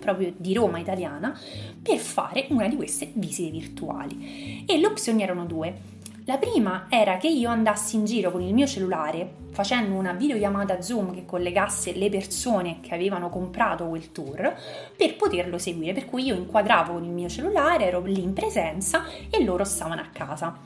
proprio 0.00 0.32
di 0.36 0.54
Roma 0.54 0.78
italiana, 0.78 1.38
per 1.80 1.98
fare 1.98 2.46
una 2.48 2.66
di 2.66 2.74
queste 2.74 3.10
visite 3.14 3.50
virtuali. 3.50 4.64
E 4.66 4.78
le 4.78 4.86
opzioni 4.86 5.22
erano 5.22 5.44
due. 5.44 5.98
La 6.24 6.38
prima 6.38 6.86
era 6.88 7.16
che 7.16 7.28
io 7.28 7.48
andassi 7.48 7.96
in 7.96 8.04
giro 8.04 8.30
con 8.30 8.42
il 8.42 8.54
mio 8.54 8.66
cellulare 8.66 9.48
facendo 9.52 9.96
una 9.96 10.12
videochiamata 10.12 10.80
Zoom 10.80 11.12
che 11.12 11.26
collegasse 11.26 11.92
le 11.92 12.08
persone 12.08 12.78
che 12.80 12.94
avevano 12.94 13.28
comprato 13.28 13.86
quel 13.86 14.12
tour 14.12 14.54
per 14.96 15.16
poterlo 15.16 15.58
seguire, 15.58 15.92
per 15.92 16.06
cui 16.06 16.24
io 16.24 16.34
inquadravo 16.34 16.92
con 16.94 17.04
il 17.04 17.10
mio 17.10 17.28
cellulare, 17.28 17.86
ero 17.86 18.00
lì 18.02 18.22
in 18.22 18.32
presenza 18.32 19.04
e 19.28 19.42
loro 19.42 19.64
stavano 19.64 20.00
a 20.00 20.08
casa. 20.12 20.56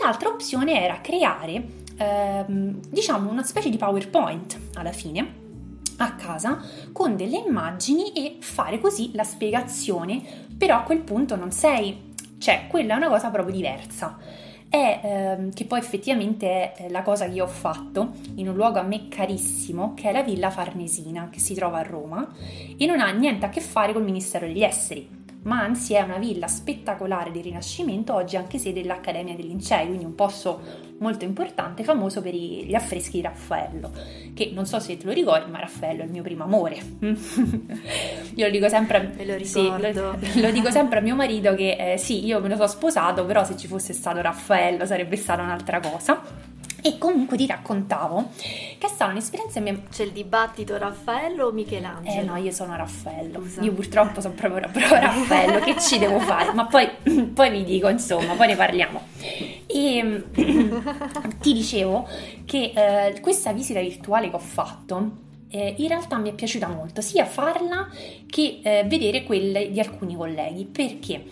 L'altra 0.00 0.28
opzione 0.28 0.82
era 0.82 1.00
creare 1.00 1.62
ehm, 1.96 2.80
diciamo 2.88 3.30
una 3.30 3.42
specie 3.42 3.70
di 3.70 3.76
PowerPoint 3.76 4.58
alla 4.74 4.92
fine 4.92 5.39
a 6.02 6.14
casa 6.14 6.60
con 6.92 7.16
delle 7.16 7.36
immagini 7.36 8.12
e 8.12 8.36
fare 8.40 8.80
così 8.80 9.10
la 9.14 9.24
spiegazione, 9.24 10.22
però 10.56 10.76
a 10.76 10.82
quel 10.82 11.00
punto 11.00 11.36
non 11.36 11.50
sei, 11.52 12.14
cioè 12.38 12.66
quella 12.68 12.94
è 12.94 12.96
una 12.96 13.08
cosa 13.08 13.30
proprio 13.30 13.54
diversa. 13.54 14.18
È 14.68 15.00
ehm, 15.02 15.52
che 15.52 15.64
poi 15.64 15.80
effettivamente 15.80 16.72
è 16.72 16.88
la 16.88 17.02
cosa 17.02 17.26
che 17.26 17.32
io 17.32 17.44
ho 17.44 17.48
fatto 17.48 18.12
in 18.36 18.48
un 18.48 18.54
luogo 18.54 18.78
a 18.78 18.82
me 18.82 19.08
carissimo 19.08 19.94
che 19.94 20.10
è 20.10 20.12
la 20.12 20.22
Villa 20.22 20.50
Farnesina 20.50 21.28
che 21.28 21.40
si 21.40 21.54
trova 21.54 21.78
a 21.78 21.82
Roma 21.82 22.32
e 22.76 22.86
non 22.86 23.00
ha 23.00 23.10
niente 23.10 23.46
a 23.46 23.48
che 23.48 23.60
fare 23.60 23.92
col 23.92 24.04
Ministero 24.04 24.46
degli 24.46 24.62
Esteri 24.62 25.19
ma 25.42 25.62
anzi 25.62 25.94
è 25.94 26.02
una 26.02 26.18
villa 26.18 26.46
spettacolare 26.48 27.30
di 27.30 27.40
Rinascimento, 27.40 28.14
oggi 28.14 28.36
anche 28.36 28.58
sede 28.58 28.82
dell'Accademia 28.82 29.34
dei 29.34 29.46
Lincei, 29.46 29.86
quindi 29.86 30.04
un 30.04 30.14
posto 30.14 30.88
molto 30.98 31.24
importante, 31.24 31.82
famoso 31.82 32.20
per 32.20 32.34
gli 32.34 32.74
affreschi 32.74 33.16
di 33.16 33.22
Raffaello, 33.22 33.90
che 34.34 34.50
non 34.52 34.66
so 34.66 34.78
se 34.80 34.98
te 34.98 35.06
lo 35.06 35.12
ricordi, 35.12 35.50
ma 35.50 35.60
Raffaello 35.60 36.02
è 36.02 36.04
il 36.04 36.10
mio 36.10 36.22
primo 36.22 36.44
amore. 36.44 36.76
io 37.00 38.44
lo 38.44 38.50
dico 38.50 38.68
sempre, 38.68 39.12
me 39.16 39.24
lo, 39.24 39.44
sì, 39.44 39.66
lo, 39.66 40.18
lo 40.40 40.50
dico 40.50 40.70
sempre 40.70 40.98
a 40.98 41.02
mio 41.02 41.14
marito 41.14 41.54
che 41.54 41.92
eh, 41.92 41.96
sì, 41.96 42.24
io 42.26 42.40
me 42.40 42.48
lo 42.48 42.56
so 42.56 42.66
sposato, 42.66 43.24
però 43.24 43.44
se 43.44 43.56
ci 43.56 43.66
fosse 43.66 43.94
stato 43.94 44.20
Raffaello 44.20 44.84
sarebbe 44.84 45.16
stata 45.16 45.42
un'altra 45.42 45.80
cosa. 45.80 46.22
E 46.82 46.98
comunque 46.98 47.36
ti 47.36 47.46
raccontavo 47.46 48.30
che 48.36 48.86
è 48.86 48.88
stata 48.88 49.10
un'esperienza 49.10 49.60
mia... 49.60 49.78
C'è 49.90 50.04
il 50.04 50.12
dibattito 50.12 50.76
Raffaello 50.76 51.46
o 51.46 51.52
Michelangelo? 51.52 52.20
Eh 52.20 52.24
no, 52.24 52.36
io 52.36 52.50
sono 52.50 52.76
Raffaello. 52.76 53.40
Scusa. 53.40 53.60
Io 53.62 53.72
purtroppo 53.72 54.20
sono 54.20 54.34
proprio, 54.34 54.60
proprio 54.60 54.88
Raffaello, 54.88 55.60
che 55.60 55.78
ci 55.78 55.98
devo 55.98 56.18
fare? 56.20 56.52
Ma 56.52 56.66
poi, 56.66 56.88
poi 57.34 57.50
vi 57.50 57.64
dico, 57.64 57.88
insomma, 57.88 58.34
poi 58.34 58.46
ne 58.46 58.56
parliamo. 58.56 59.00
E 59.66 60.24
ti 61.40 61.52
dicevo 61.52 62.08
che 62.44 62.72
eh, 62.74 63.20
questa 63.20 63.52
visita 63.52 63.80
virtuale 63.80 64.30
che 64.30 64.36
ho 64.36 64.40
fatto 64.40 65.28
eh, 65.50 65.74
in 65.78 65.88
realtà 65.88 66.16
mi 66.18 66.30
è 66.30 66.34
piaciuta 66.34 66.68
molto, 66.68 67.00
sia 67.00 67.24
farla 67.24 67.88
che 68.26 68.60
eh, 68.62 68.84
vedere 68.86 69.24
quelle 69.24 69.70
di 69.70 69.80
alcuni 69.80 70.16
colleghi. 70.16 70.64
Perché? 70.64 71.22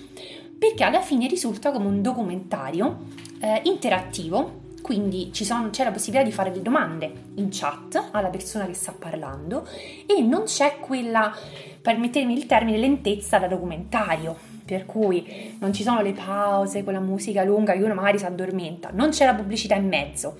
Perché 0.58 0.84
alla 0.84 1.00
fine 1.00 1.28
risulta 1.28 1.70
come 1.70 1.86
un 1.86 2.02
documentario 2.02 3.06
eh, 3.40 3.60
interattivo 3.64 4.57
quindi 4.82 5.30
sono, 5.32 5.70
c'è 5.70 5.84
la 5.84 5.90
possibilità 5.90 6.24
di 6.24 6.32
fare 6.32 6.50
delle 6.50 6.62
domande 6.62 7.12
in 7.34 7.48
chat 7.50 8.08
alla 8.12 8.28
persona 8.28 8.66
che 8.66 8.74
sta 8.74 8.94
parlando 8.96 9.66
e 10.06 10.22
non 10.22 10.44
c'è 10.44 10.78
quella, 10.80 11.34
permettetemi 11.80 12.34
il 12.36 12.46
termine, 12.46 12.78
lentezza 12.78 13.38
da 13.38 13.48
documentario, 13.48 14.36
per 14.64 14.84
cui 14.84 15.56
non 15.58 15.72
ci 15.72 15.82
sono 15.82 16.02
le 16.02 16.12
pause, 16.12 16.84
quella 16.84 17.00
musica 17.00 17.42
lunga 17.42 17.72
che 17.72 17.82
uno 17.82 17.94
magari 17.94 18.18
si 18.18 18.26
addormenta, 18.26 18.90
non 18.92 19.10
c'è 19.10 19.24
la 19.24 19.34
pubblicità 19.34 19.74
in 19.74 19.88
mezzo, 19.88 20.36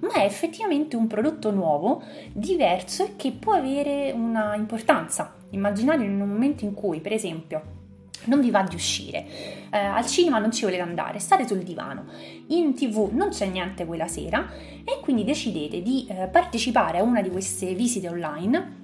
ma 0.00 0.12
è 0.14 0.24
effettivamente 0.24 0.94
un 0.94 1.08
prodotto 1.08 1.50
nuovo, 1.50 2.02
diverso 2.32 3.04
e 3.04 3.16
che 3.16 3.32
può 3.32 3.54
avere 3.54 4.12
una 4.12 4.54
importanza. 4.54 5.34
Immaginate 5.50 6.04
in 6.04 6.20
un 6.20 6.28
momento 6.28 6.64
in 6.64 6.74
cui, 6.74 7.00
per 7.00 7.12
esempio, 7.12 7.80
non 8.24 8.40
vi 8.40 8.50
va 8.50 8.62
di 8.62 8.74
uscire, 8.74 9.26
eh, 9.70 9.78
al 9.78 10.06
cinema 10.06 10.38
non 10.38 10.52
ci 10.52 10.64
volete 10.64 10.82
andare, 10.82 11.18
state 11.18 11.46
sul 11.46 11.62
divano, 11.62 12.04
in 12.48 12.74
tv 12.74 13.10
non 13.12 13.30
c'è 13.30 13.46
niente 13.46 13.84
quella 13.84 14.06
sera 14.06 14.48
e 14.84 15.00
quindi 15.00 15.24
decidete 15.24 15.82
di 15.82 16.06
eh, 16.08 16.28
partecipare 16.28 16.98
a 16.98 17.02
una 17.02 17.22
di 17.22 17.30
queste 17.30 17.74
visite 17.74 18.08
online 18.08 18.80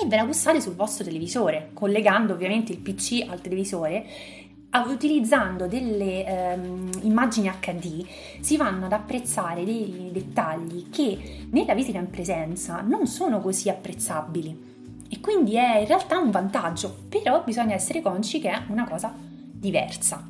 e 0.00 0.06
ve 0.06 0.16
la 0.16 0.24
gustate 0.24 0.60
sul 0.60 0.74
vostro 0.74 1.04
televisore, 1.04 1.70
collegando 1.72 2.32
ovviamente 2.32 2.72
il 2.72 2.78
PC 2.78 3.26
al 3.28 3.40
televisore 3.40 4.06
utilizzando 4.86 5.66
delle 5.66 6.26
ehm, 6.26 6.90
immagini 7.02 7.50
HD 7.60 8.04
si 8.40 8.56
vanno 8.56 8.84
ad 8.86 8.92
apprezzare 8.92 9.64
dei 9.64 10.10
dettagli 10.12 10.90
che 10.90 11.46
nella 11.50 11.74
visita 11.74 11.98
in 11.98 12.10
presenza 12.10 12.82
non 12.82 13.06
sono 13.06 13.40
così 13.40 13.70
apprezzabili 13.70 14.67
e 15.08 15.20
quindi 15.20 15.56
è 15.56 15.78
in 15.78 15.86
realtà 15.86 16.18
un 16.18 16.30
vantaggio, 16.30 17.04
però 17.08 17.42
bisogna 17.42 17.74
essere 17.74 18.02
consci 18.02 18.40
che 18.40 18.50
è 18.50 18.62
una 18.68 18.86
cosa 18.86 19.14
diversa. 19.16 20.26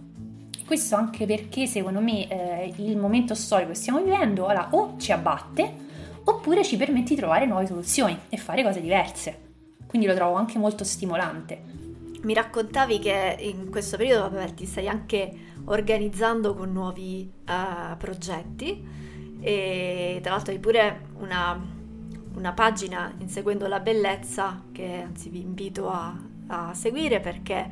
Questo 0.65 0.97
anche 0.97 1.27
perché 1.27 1.67
secondo 1.67 2.01
me 2.01 2.29
eh, 2.29 2.75
il 2.77 2.97
momento 2.97 3.35
storico 3.35 3.71
che 3.71 3.77
stiamo 3.77 4.01
vivendo 4.01 4.45
ora 4.45 4.69
o 4.73 4.95
ci 4.99 5.13
abbatte 5.13 5.87
oppure 6.25 6.63
ci 6.63 6.77
permette 6.77 7.15
di 7.15 7.17
trovare 7.17 7.47
nuove 7.47 7.67
soluzioni 7.67 8.17
e 8.29 8.37
fare 8.37 8.63
cose 8.63 8.81
diverse. 8.81 9.47
Quindi 9.87 10.07
lo 10.07 10.15
trovo 10.15 10.37
anche 10.37 10.59
molto 10.59 10.85
stimolante. 10.85 11.63
Mi 12.23 12.35
raccontavi 12.35 12.99
che 12.99 13.37
in 13.41 13.71
questo 13.71 13.97
periodo 13.97 14.29
vabbè, 14.29 14.55
ti 14.55 14.67
stai 14.67 14.89
anche 14.89 15.33
organizzando 15.65 16.55
con 16.55 16.71
nuovi 16.73 17.31
uh, 17.47 17.97
progetti 17.97 18.87
e 19.41 20.19
tra 20.21 20.33
l'altro 20.33 20.53
hai 20.53 20.59
pure 20.59 21.07
una 21.19 21.77
una 22.35 22.53
pagina 22.53 23.13
Inseguendo 23.19 23.67
la 23.67 23.81
Bellezza 23.81 24.63
che 24.73 25.03
anzi 25.03 25.29
vi 25.29 25.41
invito 25.41 25.89
a, 25.91 26.17
a 26.49 26.75
seguire 26.75 27.21
perché 27.21 27.71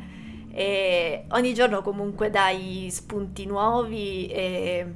eh, 0.50 1.24
ogni 1.30 1.52
giorno 1.52 1.82
comunque 1.82 2.30
dai 2.30 2.88
spunti 2.90 3.44
nuovi 3.44 4.26
e, 4.28 4.94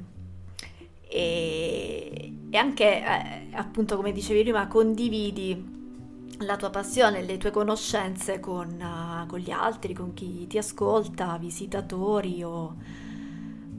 e, 1.07 2.33
e 2.49 2.57
anche 2.57 3.05
eh, 3.05 3.49
appunto 3.53 3.97
come 3.97 4.13
dicevi 4.13 4.43
prima 4.43 4.67
condividi 4.69 5.79
la 6.39 6.57
tua 6.57 6.71
passione, 6.71 7.23
le 7.23 7.37
tue 7.37 7.51
conoscenze 7.51 8.41
con, 8.41 8.69
uh, 8.81 9.27
con 9.27 9.39
gli 9.39 9.51
altri, 9.51 9.93
con 9.93 10.15
chi 10.15 10.47
ti 10.47 10.57
ascolta, 10.57 11.37
visitatori 11.37 12.43
o, 12.43 12.77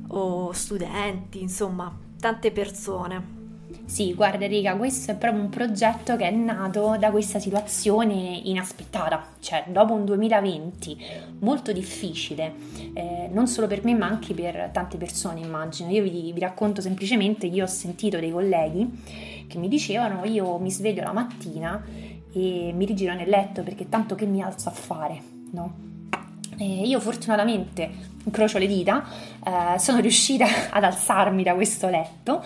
o 0.09 0.51
studenti, 0.51 1.41
insomma, 1.41 1.91
tante 2.19 2.51
persone. 2.51 3.40
Sì, 3.85 4.13
guarda 4.13 4.47
Riga, 4.47 4.75
questo 4.75 5.11
è 5.11 5.15
proprio 5.15 5.41
un 5.41 5.50
progetto 5.50 6.15
che 6.15 6.27
è 6.27 6.31
nato 6.31 6.95
da 6.97 7.11
questa 7.11 7.39
situazione 7.39 8.39
inaspettata, 8.43 9.25
cioè 9.39 9.65
dopo 9.67 9.93
un 9.93 10.05
2020 10.05 10.97
molto 11.39 11.73
difficile, 11.73 12.53
eh, 12.93 13.29
non 13.31 13.47
solo 13.47 13.67
per 13.67 13.83
me 13.83 13.93
ma 13.93 14.07
anche 14.07 14.33
per 14.33 14.69
tante 14.71 14.97
persone 14.97 15.41
immagino. 15.41 15.89
Io 15.89 16.03
vi, 16.03 16.31
vi 16.31 16.39
racconto 16.39 16.79
semplicemente 16.79 17.50
che 17.50 17.55
io 17.55 17.63
ho 17.65 17.67
sentito 17.67 18.17
dei 18.19 18.31
colleghi 18.31 18.89
che 19.47 19.57
mi 19.57 19.67
dicevano 19.67 20.23
io 20.23 20.57
mi 20.57 20.71
sveglio 20.71 21.03
la 21.03 21.11
mattina 21.11 21.83
e 22.31 22.71
mi 22.73 22.85
rigiro 22.85 23.13
nel 23.13 23.27
letto 23.27 23.63
perché 23.63 23.89
tanto 23.89 24.15
che 24.15 24.25
mi 24.25 24.41
alzo 24.41 24.69
a 24.69 24.71
fare, 24.71 25.21
no? 25.51 25.89
E 26.57 26.85
io 26.85 27.00
fortunatamente, 27.00 27.89
incrocio 28.23 28.57
le 28.57 28.67
dita, 28.67 29.03
eh, 29.43 29.79
sono 29.79 29.99
riuscita 29.99 30.45
ad 30.71 30.83
alzarmi 30.83 31.43
da 31.43 31.53
questo 31.53 31.87
letto 31.89 32.43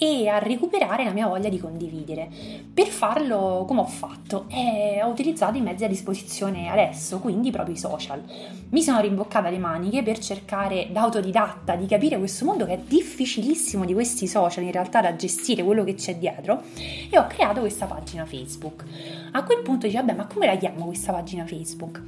e 0.00 0.28
a 0.28 0.38
recuperare 0.38 1.04
la 1.04 1.10
mia 1.10 1.26
voglia 1.26 1.48
di 1.48 1.58
condividere. 1.58 2.28
Per 2.72 2.86
farlo, 2.86 3.64
come 3.66 3.80
ho 3.80 3.86
fatto? 3.86 4.44
Eh, 4.48 5.02
ho 5.02 5.08
utilizzato 5.08 5.56
i 5.56 5.60
mezzi 5.60 5.84
a 5.84 5.88
disposizione 5.88 6.70
adesso, 6.70 7.18
quindi 7.18 7.50
proprio 7.50 7.74
i 7.74 7.78
social. 7.78 8.22
Mi 8.70 8.80
sono 8.80 9.00
rimboccata 9.00 9.50
le 9.50 9.58
maniche 9.58 10.04
per 10.04 10.18
cercare 10.18 10.88
da 10.92 11.00
autodidatta 11.02 11.74
di 11.74 11.86
capire 11.86 12.16
questo 12.16 12.44
mondo 12.44 12.64
che 12.64 12.74
è 12.74 12.78
difficilissimo 12.78 13.84
di 13.84 13.92
questi 13.92 14.28
social 14.28 14.62
in 14.62 14.72
realtà 14.72 15.00
da 15.00 15.16
gestire, 15.16 15.64
quello 15.64 15.82
che 15.82 15.94
c'è 15.94 16.16
dietro, 16.16 16.62
e 17.10 17.18
ho 17.18 17.26
creato 17.26 17.60
questa 17.60 17.86
pagina 17.86 18.24
Facebook. 18.24 18.84
A 19.32 19.42
quel 19.42 19.62
punto 19.62 19.86
dice, 19.86 19.98
vabbè, 19.98 20.14
ma 20.14 20.26
come 20.26 20.46
la 20.46 20.56
chiamo 20.56 20.86
questa 20.86 21.12
pagina 21.12 21.44
Facebook? 21.44 22.00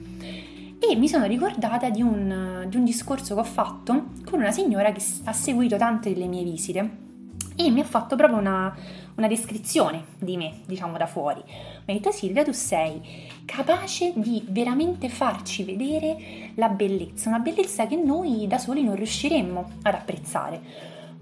E 0.80 0.96
mi 0.96 1.08
sono 1.08 1.26
ricordata 1.26 1.90
di 1.90 2.00
un, 2.00 2.64
di 2.68 2.76
un 2.76 2.84
discorso 2.84 3.34
che 3.34 3.40
ho 3.40 3.44
fatto 3.44 4.06
con 4.24 4.40
una 4.40 4.50
signora 4.50 4.90
che 4.92 5.02
ha 5.24 5.32
seguito 5.32 5.76
tante 5.76 6.12
delle 6.12 6.26
mie 6.26 6.42
visite 6.42 7.08
e 7.54 7.70
mi 7.70 7.80
ha 7.80 7.84
fatto 7.84 8.16
proprio 8.16 8.38
una, 8.38 8.74
una 9.16 9.28
descrizione 9.28 10.04
di 10.18 10.38
me, 10.38 10.60
diciamo 10.64 10.96
da 10.96 11.06
fuori. 11.06 11.42
Mi 11.84 11.92
ha 11.92 11.92
detto 11.92 12.10
Silvia, 12.10 12.42
tu 12.42 12.52
sei 12.52 13.00
capace 13.44 14.12
di 14.16 14.42
veramente 14.48 15.10
farci 15.10 15.64
vedere 15.64 16.52
la 16.54 16.68
bellezza, 16.68 17.28
una 17.28 17.40
bellezza 17.40 17.86
che 17.86 17.96
noi 17.96 18.46
da 18.46 18.56
soli 18.56 18.82
non 18.82 18.96
riusciremmo 18.96 19.72
ad 19.82 19.94
apprezzare. 19.94 20.60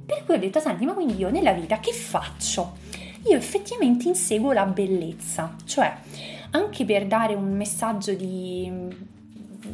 Per 0.06 0.24
cui 0.24 0.36
ho 0.36 0.38
detto, 0.38 0.60
senti, 0.60 0.84
ma 0.84 0.92
quindi 0.92 1.16
io 1.16 1.30
nella 1.30 1.52
vita 1.52 1.80
che 1.80 1.92
faccio? 1.92 2.76
Io 3.24 3.36
effettivamente 3.36 4.06
inseguo 4.06 4.52
la 4.52 4.64
bellezza, 4.64 5.56
cioè 5.64 5.92
anche 6.50 6.84
per 6.84 7.06
dare 7.06 7.34
un 7.34 7.56
messaggio 7.56 8.14
di 8.14 9.16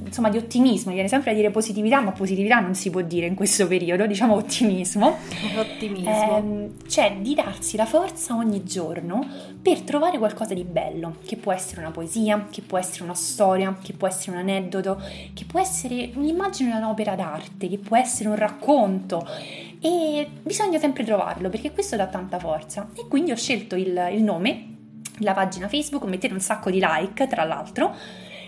insomma 0.04 0.28
di 0.28 0.36
ottimismo, 0.36 0.92
viene 0.92 1.08
sempre 1.08 1.30
a 1.30 1.34
dire 1.34 1.50
positività, 1.50 2.00
ma 2.00 2.12
positività 2.12 2.60
non 2.60 2.74
si 2.74 2.90
può 2.90 3.00
dire 3.00 3.26
in 3.26 3.34
questo 3.34 3.66
periodo, 3.66 4.06
diciamo 4.06 4.34
ottimismo. 4.34 5.16
Ottimismo. 5.56 6.38
Eh, 6.38 6.88
cioè 6.88 7.16
di 7.20 7.34
darsi 7.34 7.76
la 7.76 7.86
forza 7.86 8.34
ogni 8.34 8.64
giorno 8.64 9.26
per 9.60 9.80
trovare 9.80 10.18
qualcosa 10.18 10.54
di 10.54 10.64
bello, 10.64 11.16
che 11.24 11.36
può 11.36 11.52
essere 11.52 11.80
una 11.80 11.90
poesia, 11.90 12.46
che 12.50 12.62
può 12.62 12.78
essere 12.78 13.04
una 13.04 13.14
storia, 13.14 13.76
che 13.82 13.92
può 13.92 14.06
essere 14.06 14.32
un 14.32 14.38
aneddoto, 14.38 15.00
che 15.32 15.44
può 15.44 15.60
essere 15.60 16.10
un'immagine 16.14 16.70
di 16.70 16.76
un'opera 16.76 17.14
d'arte, 17.14 17.68
che 17.68 17.78
può 17.78 17.96
essere 17.96 18.28
un 18.28 18.36
racconto. 18.36 19.26
E 19.80 20.28
bisogna 20.42 20.78
sempre 20.78 21.04
trovarlo 21.04 21.48
perché 21.50 21.72
questo 21.72 21.96
dà 21.96 22.06
tanta 22.06 22.38
forza. 22.38 22.88
E 22.96 23.06
quindi 23.08 23.30
ho 23.30 23.36
scelto 23.36 23.74
il, 23.74 24.10
il 24.12 24.22
nome, 24.22 24.72
la 25.18 25.32
pagina 25.32 25.68
Facebook, 25.68 26.04
mettete 26.04 26.32
un 26.32 26.40
sacco 26.40 26.70
di 26.70 26.80
like 26.82 27.26
tra 27.26 27.44
l'altro 27.44 27.94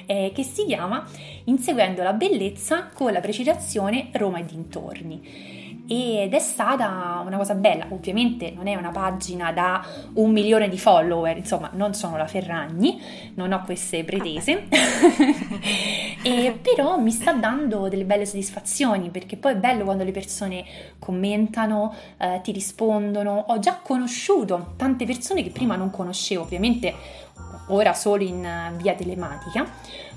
eh, 0.06 0.32
che 0.34 0.42
si 0.42 0.64
chiama 0.64 1.04
Inseguendo 1.44 2.02
la 2.02 2.12
bellezza 2.12 2.88
con 2.92 3.12
la 3.12 3.20
precisazione 3.20 4.08
Roma 4.12 4.38
e 4.38 4.44
dintorni 4.44 5.65
ed 5.86 6.34
è 6.34 6.38
stata 6.38 7.22
una 7.24 7.36
cosa 7.36 7.54
bella. 7.54 7.86
Ovviamente 7.90 8.52
non 8.54 8.66
è 8.66 8.74
una 8.74 8.90
pagina 8.90 9.52
da 9.52 9.84
un 10.14 10.30
milione 10.30 10.68
di 10.68 10.78
follower, 10.78 11.36
insomma, 11.36 11.70
non 11.72 11.94
sono 11.94 12.16
la 12.16 12.26
Ferragni, 12.26 13.00
non 13.34 13.52
ho 13.52 13.62
queste 13.64 14.04
pretese, 14.04 14.66
e, 16.22 16.58
però 16.60 16.98
mi 16.98 17.10
sta 17.10 17.32
dando 17.32 17.88
delle 17.88 18.04
belle 18.04 18.26
soddisfazioni 18.26 19.10
perché 19.10 19.36
poi 19.36 19.52
è 19.52 19.56
bello 19.56 19.84
quando 19.84 20.04
le 20.04 20.12
persone 20.12 20.64
commentano, 20.98 21.94
eh, 22.18 22.40
ti 22.42 22.52
rispondono. 22.52 23.44
Ho 23.48 23.58
già 23.58 23.78
conosciuto 23.82 24.74
tante 24.76 25.04
persone 25.04 25.42
che 25.42 25.50
prima 25.50 25.76
non 25.76 25.90
conoscevo, 25.90 26.42
ovviamente 26.42 27.24
ora 27.68 27.94
solo 27.94 28.22
in 28.22 28.44
eh, 28.44 28.72
via 28.76 28.94
telematica, 28.94 29.66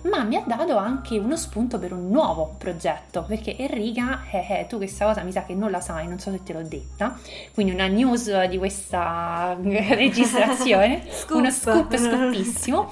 ma 0.04 0.24
mi 0.24 0.36
ha 0.36 0.44
dato 0.46 0.78
anche 0.78 1.18
uno 1.18 1.36
spunto 1.36 1.80
per 1.80 1.94
un 1.94 2.10
nuovo 2.10 2.56
progetto, 2.58 3.24
perché 3.24 3.58
Enrica, 3.58 4.24
eh, 4.32 4.46
eh, 4.50 4.68
tu 4.68 4.78
questa 4.78 5.06
cosa 5.06 5.24
mi 5.24 5.32
sa 5.32 5.44
che 5.44 5.56
non 5.60 5.70
la 5.70 5.82
sai, 5.82 6.08
non 6.08 6.20
so 6.20 6.32
se 6.32 6.42
te 6.42 6.54
l'ho 6.54 6.64
detta, 6.64 7.20
quindi 7.54 7.74
una 7.74 7.88
news 7.88 8.46
di 8.46 8.58
questa 8.58 9.56
registrazione, 9.62 11.04
scoop. 11.12 11.38
uno 11.38 11.52
scoop 11.52 11.96
scoopissimo. 11.96 12.92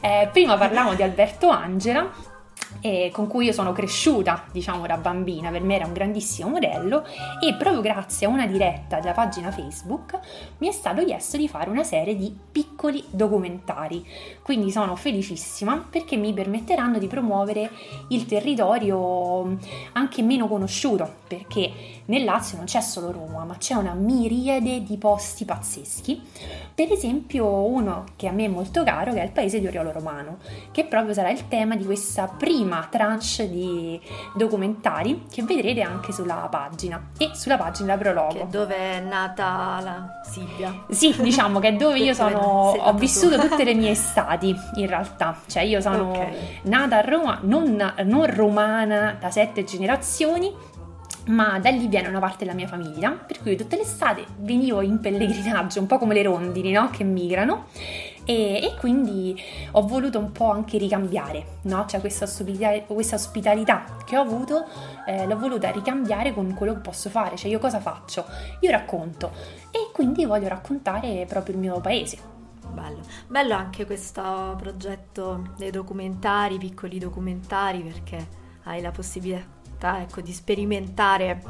Eh, 0.00 0.28
prima 0.32 0.56
parlavamo 0.56 0.94
di 0.94 1.02
Alberto 1.02 1.48
Angela, 1.48 2.10
eh, 2.80 3.10
con 3.12 3.26
cui 3.26 3.46
io 3.46 3.52
sono 3.52 3.72
cresciuta, 3.72 4.44
diciamo, 4.52 4.86
da 4.86 4.96
bambina, 4.96 5.50
per 5.50 5.62
me 5.62 5.76
era 5.76 5.86
un 5.86 5.92
grandissimo 5.92 6.50
modello 6.50 7.04
e 7.40 7.54
proprio 7.54 7.80
grazie 7.80 8.26
a 8.26 8.30
una 8.30 8.46
diretta 8.46 9.00
della 9.00 9.12
pagina 9.12 9.50
Facebook 9.50 10.18
mi 10.58 10.68
è 10.68 10.72
stato 10.72 11.04
chiesto 11.04 11.36
di 11.36 11.48
fare 11.48 11.70
una 11.70 11.84
serie 11.84 12.16
di 12.16 12.36
piccoli 12.50 13.04
documentari. 13.10 14.06
Quindi 14.42 14.70
sono 14.70 14.96
felicissima 14.96 15.86
perché 15.88 16.16
mi 16.16 16.32
permetteranno 16.32 16.98
di 16.98 17.06
promuovere 17.06 17.70
il 18.08 18.26
territorio 18.26 19.56
anche 19.92 20.22
meno 20.22 20.46
conosciuto, 20.48 21.16
perché 21.26 21.72
nel 22.08 22.24
Lazio 22.24 22.56
non 22.56 22.66
c'è 22.66 22.80
solo 22.80 23.12
Roma, 23.12 23.44
ma 23.44 23.56
c'è 23.58 23.74
una 23.74 23.92
miriade 23.92 24.82
di 24.82 24.96
posti 24.96 25.44
pazzeschi. 25.44 26.22
Per 26.74 26.90
esempio 26.90 27.46
uno 27.46 28.04
che 28.16 28.28
a 28.28 28.32
me 28.32 28.44
è 28.44 28.48
molto 28.48 28.82
caro, 28.82 29.12
che 29.12 29.20
è 29.20 29.24
il 29.24 29.30
paese 29.30 29.60
di 29.60 29.66
Oriolo 29.66 29.92
Romano, 29.92 30.38
che 30.70 30.86
proprio 30.86 31.12
sarà 31.12 31.30
il 31.30 31.48
tema 31.48 31.76
di 31.76 31.84
questa 31.84 32.26
prima 32.26 32.86
tranche 32.90 33.50
di 33.50 34.00
documentari 34.34 35.24
che 35.30 35.42
vedrete 35.42 35.82
anche 35.82 36.12
sulla 36.12 36.46
pagina 36.50 37.10
e 37.18 37.30
sulla 37.34 37.58
pagina 37.58 37.96
Prologo. 37.98 38.38
Che 38.38 38.46
dove 38.48 38.74
è 38.74 39.00
nata 39.00 39.80
la 39.82 40.20
Silvia. 40.24 40.84
Sì, 40.88 41.14
diciamo 41.20 41.58
che 41.58 41.68
è 41.68 41.72
dove 41.74 41.98
io 42.00 42.14
sono, 42.14 42.74
ho 42.78 42.92
vissuto 42.94 43.38
tu. 43.38 43.48
tutte 43.48 43.64
le 43.64 43.74
mie 43.74 43.90
estati 43.92 44.56
in 44.76 44.86
realtà, 44.86 45.38
cioè 45.46 45.62
io 45.62 45.82
sono 45.82 46.08
okay. 46.10 46.60
nata 46.62 46.96
a 46.96 47.00
Roma, 47.02 47.38
non, 47.42 47.94
non 48.04 48.34
romana 48.34 49.14
da 49.20 49.30
sette 49.30 49.64
generazioni, 49.64 50.50
ma 51.28 51.58
da 51.58 51.70
lì 51.70 51.86
viene 51.88 52.08
una 52.08 52.20
parte 52.20 52.44
della 52.44 52.54
mia 52.54 52.66
famiglia, 52.66 53.10
per 53.10 53.40
cui 53.40 53.56
tutte 53.56 53.76
le 53.76 53.82
estate 53.82 54.24
venivo 54.38 54.80
in 54.80 55.00
pellegrinaggio, 55.00 55.80
un 55.80 55.86
po' 55.86 55.98
come 55.98 56.14
le 56.14 56.22
rondini, 56.22 56.70
no? 56.72 56.90
Che 56.90 57.04
migrano, 57.04 57.66
e, 58.24 58.60
e, 58.62 58.74
quindi 58.78 59.38
ho 59.72 59.86
voluto 59.86 60.18
un 60.18 60.32
po' 60.32 60.50
anche 60.50 60.78
ricambiare, 60.78 61.58
no? 61.62 61.86
Cioè 61.86 62.00
questa 62.00 62.24
ospitalità, 62.24 62.92
questa 62.92 63.16
ospitalità 63.16 63.84
che 64.04 64.16
ho 64.16 64.22
avuto, 64.22 64.66
eh, 65.06 65.26
l'ho 65.26 65.38
voluta 65.38 65.70
ricambiare 65.70 66.32
con 66.32 66.54
quello 66.54 66.74
che 66.74 66.80
posso 66.80 67.10
fare, 67.10 67.36
cioè 67.36 67.50
io 67.50 67.58
cosa 67.58 67.80
faccio? 67.80 68.24
Io 68.60 68.70
racconto 68.70 69.32
e 69.70 69.90
quindi 69.92 70.24
voglio 70.24 70.48
raccontare 70.48 71.24
proprio 71.28 71.54
il 71.54 71.60
mio 71.60 71.80
paese. 71.80 72.36
Bello. 72.70 73.00
Bello 73.26 73.54
anche 73.54 73.86
questo 73.86 74.56
progetto 74.58 75.54
dei 75.56 75.70
documentari, 75.70 76.58
piccoli 76.58 76.98
documentari, 76.98 77.80
perché 77.80 78.26
hai 78.64 78.82
la 78.82 78.90
possibilità 78.90 79.56
possibilità 79.78 80.00
ecco, 80.00 80.20
di 80.20 80.32
sperimentare 80.32 81.42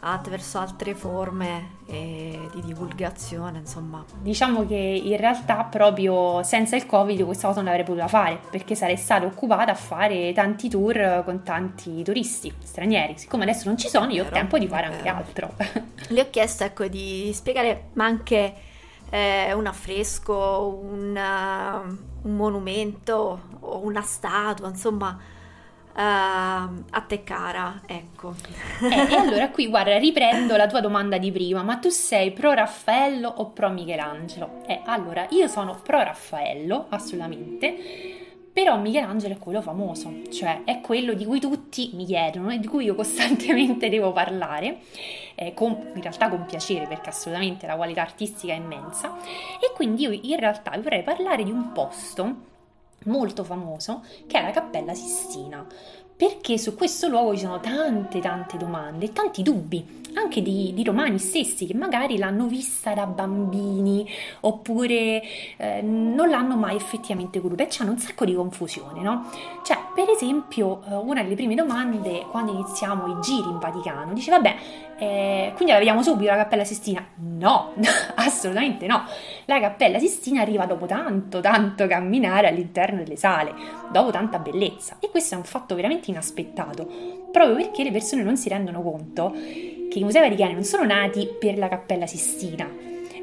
attraverso 0.00 0.58
altre 0.58 0.94
forme 0.94 1.76
di 1.88 2.62
divulgazione, 2.62 3.58
insomma. 3.58 4.04
Diciamo 4.20 4.64
che 4.66 4.74
in 4.74 5.16
realtà 5.16 5.64
proprio 5.64 6.42
senza 6.44 6.76
il 6.76 6.86
Covid 6.86 7.24
questa 7.24 7.48
cosa 7.48 7.60
non 7.60 7.70
l'avrei 7.70 7.84
potuta 7.84 8.06
fare, 8.06 8.38
perché 8.50 8.74
sarei 8.74 8.96
stata 8.96 9.26
occupata 9.26 9.72
a 9.72 9.74
fare 9.74 10.32
tanti 10.32 10.68
tour 10.68 11.22
con 11.24 11.42
tanti 11.42 12.02
turisti 12.04 12.52
stranieri. 12.62 13.18
Siccome 13.18 13.42
adesso 13.42 13.66
non 13.66 13.76
ci 13.76 13.88
sono, 13.88 14.10
io 14.12 14.26
ho 14.26 14.28
tempo 14.28 14.58
di 14.58 14.68
fare 14.68 14.86
anche 14.86 15.08
altro. 15.08 15.54
Le 16.08 16.20
ho 16.20 16.30
chiesto 16.30 16.64
ecco 16.64 16.86
di 16.86 17.32
spiegare 17.34 17.88
ma 17.94 18.04
anche 18.04 18.54
eh, 19.10 19.52
un 19.54 19.66
affresco, 19.66 20.80
un, 20.80 21.16
uh, 21.16 22.28
un 22.28 22.36
monumento 22.36 23.40
o 23.60 23.78
una 23.82 24.02
statua, 24.02 24.68
insomma 24.68 25.18
a 26.00 27.00
te 27.06 27.24
cara, 27.24 27.82
ecco. 27.86 28.34
Eh, 28.82 29.12
e 29.12 29.14
allora 29.16 29.50
qui 29.50 29.66
guarda, 29.66 29.98
riprendo 29.98 30.56
la 30.56 30.68
tua 30.68 30.80
domanda 30.80 31.18
di 31.18 31.32
prima, 31.32 31.62
ma 31.62 31.76
tu 31.78 31.88
sei 31.88 32.30
pro 32.30 32.52
Raffaello 32.52 33.28
o 33.28 33.46
pro 33.46 33.68
Michelangelo? 33.68 34.62
Eh, 34.66 34.80
allora, 34.84 35.26
io 35.30 35.48
sono 35.48 35.76
pro 35.82 36.00
Raffaello, 36.00 36.86
assolutamente, 36.90 37.76
però 38.52 38.78
Michelangelo 38.78 39.34
è 39.34 39.38
quello 39.38 39.60
famoso, 39.60 40.12
cioè 40.30 40.62
è 40.64 40.80
quello 40.80 41.14
di 41.14 41.24
cui 41.24 41.40
tutti 41.40 41.90
mi 41.94 42.04
chiedono 42.04 42.50
e 42.50 42.60
di 42.60 42.68
cui 42.68 42.84
io 42.84 42.94
costantemente 42.94 43.88
devo 43.90 44.12
parlare, 44.12 44.78
eh, 45.34 45.52
con, 45.52 45.92
in 45.94 46.00
realtà 46.00 46.28
con 46.28 46.44
piacere 46.46 46.86
perché 46.86 47.10
assolutamente 47.10 47.66
la 47.66 47.74
qualità 47.74 48.02
artistica 48.02 48.52
è 48.52 48.56
immensa 48.56 49.16
e 49.60 49.72
quindi 49.74 50.02
io 50.02 50.10
in 50.10 50.38
realtà 50.38 50.78
vorrei 50.80 51.02
parlare 51.02 51.42
di 51.42 51.50
un 51.50 51.72
posto 51.72 52.47
molto 53.08 53.42
famoso 53.44 54.04
che 54.26 54.38
è 54.38 54.42
la 54.42 54.50
Cappella 54.50 54.94
Sistina. 54.94 55.66
perché 56.18 56.58
su 56.58 56.74
questo 56.74 57.06
luogo 57.06 57.34
ci 57.34 57.42
sono 57.42 57.60
tante 57.60 58.20
tante 58.20 58.56
domande 58.56 59.04
e 59.04 59.12
tanti 59.12 59.42
dubbi 59.44 60.00
anche 60.18 60.42
di, 60.42 60.72
di, 60.74 60.84
romani 60.84 61.18
stessi 61.18 61.66
che 61.66 61.74
magari 61.74 62.18
l'hanno 62.18 62.46
vista 62.46 62.94
da 62.94 63.06
bambini 63.06 64.06
oppure 64.40 65.22
eh, 65.56 65.82
non 65.82 66.28
l'hanno 66.28 66.56
mai 66.56 66.76
effettivamente 66.76 67.40
goduta 67.40 67.62
e 67.62 67.66
c'hanno 67.70 67.92
un 67.92 67.98
sacco 67.98 68.24
di 68.24 68.34
confusione, 68.34 69.00
no? 69.00 69.30
Cioè, 69.62 69.76
per 69.94 70.08
esempio, 70.10 70.82
eh, 70.88 70.94
una 70.94 71.22
delle 71.22 71.34
prime 71.34 71.54
domande 71.54 72.26
quando 72.30 72.52
iniziamo 72.52 73.18
i 73.18 73.20
giri 73.20 73.48
in 73.48 73.58
Vaticano 73.58 74.12
dice, 74.12 74.30
vabbè, 74.30 74.56
eh, 75.00 75.52
quindi 75.54 75.72
la 75.72 75.78
vediamo 75.78 76.02
subito 76.02 76.30
la 76.30 76.36
Cappella 76.36 76.64
Sistina? 76.64 77.04
No, 77.16 77.72
assolutamente 78.16 78.86
no. 78.86 79.04
La 79.44 79.60
Cappella 79.60 79.98
Sistina 79.98 80.42
arriva 80.42 80.66
dopo 80.66 80.86
tanto, 80.86 81.40
tanto 81.40 81.86
camminare 81.86 82.48
all'interno 82.48 82.98
delle 82.98 83.16
sale, 83.16 83.54
dopo 83.92 84.10
tanta 84.10 84.38
bellezza. 84.38 84.96
E 84.98 85.08
questo 85.10 85.34
è 85.34 85.36
un 85.36 85.44
fatto 85.44 85.74
veramente 85.74 86.10
inaspettato, 86.10 86.86
proprio 87.30 87.54
perché 87.54 87.84
le 87.84 87.92
persone 87.92 88.22
non 88.22 88.36
si 88.36 88.48
rendono 88.48 88.82
conto 88.82 89.34
che 89.88 89.98
i 89.98 90.04
Musei 90.04 90.22
Vaticani 90.22 90.54
non 90.54 90.64
sono 90.64 90.84
nati 90.84 91.28
per 91.38 91.58
la 91.58 91.68
Cappella 91.68 92.06
Sistina, 92.06 92.68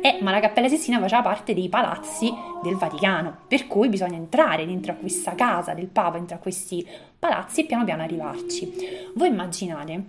eh, 0.01 0.17
ma 0.21 0.31
la 0.31 0.39
Cappella 0.39 0.67
Sistina 0.67 0.99
faceva 0.99 1.21
parte 1.21 1.53
dei 1.53 1.69
palazzi 1.69 2.31
del 2.61 2.75
Vaticano, 2.75 3.37
per 3.47 3.67
cui 3.67 3.89
bisogna 3.89 4.17
entrare 4.17 4.65
dentro 4.65 4.91
a 4.91 4.95
questa 4.95 5.33
casa 5.35 5.73
del 5.73 5.87
Papa, 5.87 6.17
dentro 6.17 6.35
a 6.35 6.39
questi 6.39 6.87
palazzi 7.17 7.61
e 7.61 7.65
piano 7.65 7.83
piano 7.83 8.03
arrivarci. 8.03 8.71
Voi 9.15 9.29
immaginate 9.29 10.03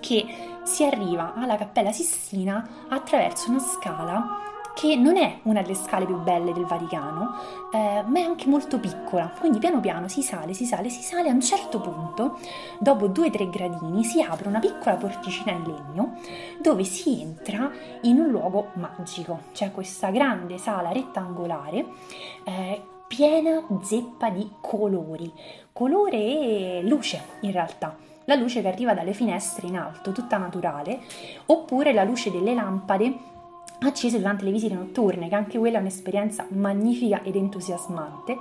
che 0.00 0.24
si 0.64 0.84
arriva 0.84 1.34
alla 1.34 1.56
Cappella 1.56 1.92
Sistina 1.92 2.86
attraverso 2.88 3.50
una 3.50 3.58
scala 3.58 4.49
che 4.74 4.96
non 4.96 5.16
è 5.16 5.40
una 5.44 5.62
delle 5.62 5.74
scale 5.74 6.06
più 6.06 6.18
belle 6.20 6.52
del 6.52 6.64
Vaticano, 6.64 7.34
eh, 7.72 8.02
ma 8.06 8.18
è 8.18 8.22
anche 8.22 8.46
molto 8.46 8.78
piccola. 8.78 9.32
Quindi 9.38 9.58
piano 9.58 9.80
piano 9.80 10.08
si 10.08 10.22
sale, 10.22 10.54
si 10.54 10.64
sale, 10.64 10.88
si 10.88 11.02
sale. 11.02 11.28
A 11.28 11.32
un 11.32 11.40
certo 11.40 11.80
punto, 11.80 12.38
dopo 12.78 13.08
due 13.08 13.28
o 13.28 13.30
tre 13.30 13.48
gradini, 13.48 14.04
si 14.04 14.22
apre 14.22 14.48
una 14.48 14.58
piccola 14.58 14.96
porticina 14.96 15.52
in 15.52 15.62
legno 15.64 16.18
dove 16.60 16.84
si 16.84 17.20
entra 17.20 17.70
in 18.02 18.18
un 18.18 18.28
luogo 18.28 18.68
magico. 18.74 19.40
C'è 19.52 19.70
questa 19.72 20.10
grande 20.10 20.58
sala 20.58 20.92
rettangolare. 20.92 21.86
Eh, 22.44 22.82
piena 23.06 23.66
zeppa 23.82 24.30
di 24.30 24.48
colori, 24.60 25.32
colore 25.72 26.16
e 26.16 26.80
luce 26.84 27.20
in 27.40 27.50
realtà 27.50 27.96
la 28.30 28.36
luce 28.36 28.62
che 28.62 28.68
arriva 28.68 28.94
dalle 28.94 29.12
finestre 29.12 29.66
in 29.66 29.76
alto, 29.76 30.12
tutta 30.12 30.36
naturale, 30.36 31.00
oppure 31.46 31.92
la 31.92 32.04
luce 32.04 32.30
delle 32.30 32.54
lampade 32.54 33.12
accese 33.88 34.18
durante 34.18 34.44
le 34.44 34.52
visite 34.52 34.74
notturne, 34.74 35.28
che 35.28 35.34
anche 35.34 35.58
quella 35.58 35.78
è 35.78 35.80
un'esperienza 35.80 36.46
magnifica 36.50 37.22
ed 37.22 37.36
entusiasmante, 37.36 38.36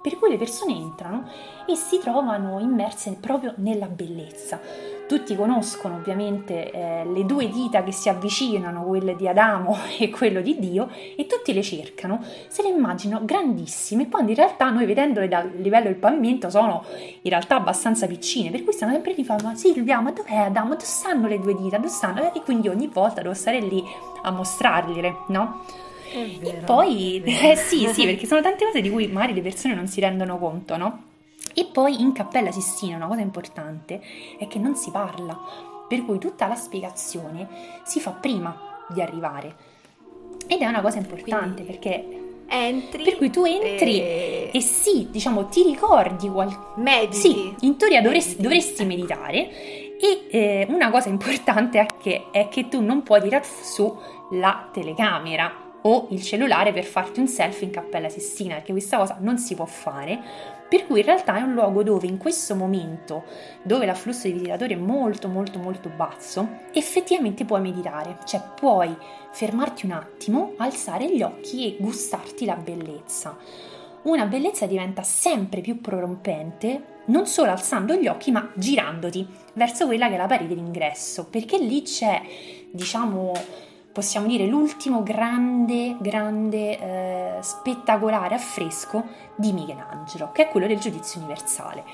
per 0.00 0.18
cui 0.18 0.30
le 0.30 0.36
persone 0.36 0.74
entrano 0.74 1.28
e 1.66 1.74
si 1.74 1.98
trovano 1.98 2.58
immerse 2.58 3.16
proprio 3.20 3.52
nella 3.56 3.86
bellezza. 3.86 4.60
Tutti 5.08 5.34
conoscono 5.34 5.94
ovviamente 5.96 6.70
eh, 6.70 7.04
le 7.06 7.24
due 7.24 7.48
dita 7.48 7.82
che 7.82 7.92
si 7.92 8.10
avvicinano, 8.10 8.84
quelle 8.84 9.16
di 9.16 9.26
Adamo 9.26 9.76
e 9.98 10.10
quello 10.10 10.42
di 10.42 10.58
Dio, 10.58 10.90
e 11.16 11.26
tutti 11.26 11.54
le 11.54 11.62
cercano, 11.62 12.22
se 12.48 12.62
le 12.62 12.68
immaginano 12.68 13.24
grandissime, 13.24 14.08
quando 14.08 14.30
in 14.30 14.36
realtà 14.36 14.68
noi 14.68 14.84
vedendole 14.84 15.26
dal 15.26 15.50
livello 15.56 15.86
del 15.86 15.96
pavimento 15.96 16.50
sono 16.50 16.84
in 17.22 17.30
realtà 17.30 17.56
abbastanza 17.56 18.06
piccine, 18.06 18.50
per 18.50 18.62
cui 18.64 18.74
stanno 18.74 18.92
sempre 18.92 19.14
lì, 19.14 19.24
ma 19.26 19.54
Silvia, 19.54 20.00
ma 20.00 20.10
dov'è 20.10 20.36
Adamo? 20.36 20.70
Dove 20.70 20.84
stanno 20.84 21.26
le 21.26 21.40
due 21.40 21.54
dita? 21.54 21.76
Dove 21.76 21.88
stanno? 21.88 22.32
E 22.34 22.42
quindi 22.42 22.68
ogni 22.68 22.88
volta 22.92 23.22
devo 23.22 23.34
stare 23.34 23.60
lì 23.60 23.82
a 24.22 24.30
mostrargliele, 24.30 25.16
no? 25.28 25.64
Vero, 26.12 26.56
e 26.56 26.60
poi, 26.64 27.22
eh, 27.24 27.56
sì, 27.56 27.86
sì, 27.92 28.04
perché 28.04 28.26
sono 28.26 28.40
tante 28.40 28.64
cose 28.64 28.80
di 28.80 28.90
cui 28.90 29.06
magari 29.08 29.34
le 29.34 29.42
persone 29.42 29.74
non 29.74 29.86
si 29.86 30.00
rendono 30.00 30.38
conto, 30.38 30.76
no? 30.76 31.02
E 31.54 31.66
poi 31.72 32.00
in 32.00 32.12
Cappella 32.12 32.52
Sistina 32.52 32.96
una 32.96 33.06
cosa 33.06 33.20
importante 33.20 34.00
è 34.38 34.46
che 34.46 34.58
non 34.58 34.76
si 34.76 34.90
parla, 34.90 35.38
per 35.88 36.04
cui 36.04 36.18
tutta 36.18 36.46
la 36.46 36.54
spiegazione 36.54 37.48
si 37.84 38.00
fa 38.00 38.12
prima 38.12 38.84
di 38.88 39.00
arrivare. 39.00 39.56
Ed 40.46 40.60
è 40.60 40.66
una 40.66 40.80
cosa 40.80 40.98
importante 40.98 41.62
Quindi 41.62 41.62
perché 41.62 42.26
Entri. 42.50 43.02
per 43.02 43.16
cui 43.18 43.30
tu 43.30 43.44
entri 43.44 44.00
e, 44.00 44.50
e 44.52 44.60
sì, 44.60 45.08
diciamo, 45.10 45.46
ti 45.46 45.62
ricordi 45.62 46.28
qual... 46.28 46.48
mediti. 46.76 47.16
Sì, 47.16 47.54
in 47.60 47.76
teoria 47.76 48.00
dovresti, 48.00 48.36
Mediti, 48.36 48.42
dovresti 48.42 48.82
ecco. 48.82 48.94
meditare 48.94 49.50
e 50.00 50.26
eh, 50.30 50.66
una 50.70 50.90
cosa 50.90 51.08
importante 51.10 51.80
è 51.80 51.86
che, 52.00 52.26
è 52.30 52.48
che 52.48 52.68
tu 52.68 52.80
non 52.80 53.02
puoi 53.02 53.20
tirare 53.20 53.44
su 53.44 53.94
la 54.30 54.68
telecamera 54.72 55.67
o 55.82 56.08
il 56.10 56.22
cellulare 56.22 56.72
per 56.72 56.84
farti 56.84 57.20
un 57.20 57.28
selfie 57.28 57.66
in 57.66 57.72
Cappella 57.72 58.08
Sistina, 58.08 58.54
perché 58.54 58.72
questa 58.72 58.98
cosa 58.98 59.18
non 59.20 59.38
si 59.38 59.54
può 59.54 59.64
fare, 59.64 60.18
per 60.68 60.86
cui 60.86 61.00
in 61.00 61.06
realtà 61.06 61.36
è 61.36 61.40
un 61.40 61.54
luogo 61.54 61.82
dove 61.82 62.06
in 62.06 62.18
questo 62.18 62.54
momento, 62.54 63.24
dove 63.62 63.86
l'afflusso 63.86 64.26
di 64.26 64.34
visitatori 64.34 64.74
è 64.74 64.78
molto 64.78 65.28
molto 65.28 65.58
molto 65.58 65.88
basso, 65.88 66.46
effettivamente 66.72 67.44
puoi 67.44 67.60
meditare, 67.60 68.18
cioè 68.24 68.42
puoi 68.54 68.94
fermarti 69.32 69.86
un 69.86 69.92
attimo, 69.92 70.54
alzare 70.58 71.14
gli 71.14 71.22
occhi 71.22 71.66
e 71.66 71.76
gustarti 71.80 72.44
la 72.44 72.56
bellezza. 72.56 73.36
Una 74.02 74.26
bellezza 74.26 74.66
diventa 74.66 75.02
sempre 75.02 75.60
più 75.60 75.80
prorompente 75.80 76.96
non 77.08 77.26
solo 77.26 77.50
alzando 77.50 77.94
gli 77.94 78.06
occhi, 78.06 78.30
ma 78.30 78.50
girandoti 78.54 79.26
verso 79.54 79.86
quella 79.86 80.08
che 80.08 80.14
è 80.14 80.18
la 80.18 80.26
parete 80.26 80.54
d'ingresso, 80.54 81.26
perché 81.26 81.58
lì 81.58 81.82
c'è, 81.82 82.20
diciamo, 82.70 83.32
possiamo 83.92 84.26
dire 84.26 84.46
l'ultimo 84.46 85.02
grande, 85.02 85.96
grande, 86.00 86.78
eh, 86.78 87.42
spettacolare 87.42 88.34
affresco 88.34 89.04
di 89.36 89.52
Michelangelo, 89.52 90.30
che 90.32 90.46
è 90.46 90.48
quello 90.48 90.66
del 90.66 90.78
giudizio 90.78 91.20
universale. 91.20 91.84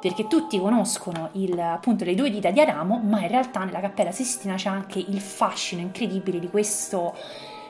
Perché 0.00 0.26
tutti 0.26 0.58
conoscono 0.58 1.30
il, 1.32 1.58
appunto 1.58 2.04
le 2.04 2.14
due 2.14 2.30
dita 2.30 2.50
di 2.50 2.60
Adamo, 2.60 3.00
ma 3.02 3.20
in 3.20 3.28
realtà 3.28 3.64
nella 3.64 3.80
Cappella 3.80 4.12
Sistina 4.12 4.54
c'è 4.54 4.68
anche 4.68 4.98
il 4.98 5.20
fascino 5.20 5.80
incredibile 5.80 6.38
di 6.38 6.50
questo 6.50 7.14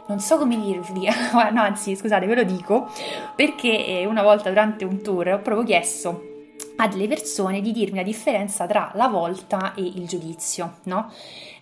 non 0.06 0.20
so 0.20 0.36
come 0.36 0.60
dirvi, 0.60 1.08
no, 1.52 1.62
anzi, 1.62 1.96
scusate, 1.96 2.26
ve 2.26 2.34
lo 2.34 2.42
dico, 2.42 2.90
perché 3.34 3.86
eh, 3.86 4.06
una 4.06 4.22
volta 4.22 4.50
durante 4.50 4.84
un 4.84 5.00
tour 5.00 5.28
ho 5.28 5.40
proprio 5.40 5.64
chiesto 5.64 6.32
a 6.76 6.88
delle 6.88 7.06
persone 7.06 7.60
di 7.60 7.72
dirmi 7.72 7.98
la 7.98 8.02
differenza 8.02 8.66
tra 8.66 8.90
la 8.94 9.08
volta 9.08 9.74
e 9.74 9.82
il 9.82 10.06
giudizio, 10.06 10.78
no? 10.84 11.10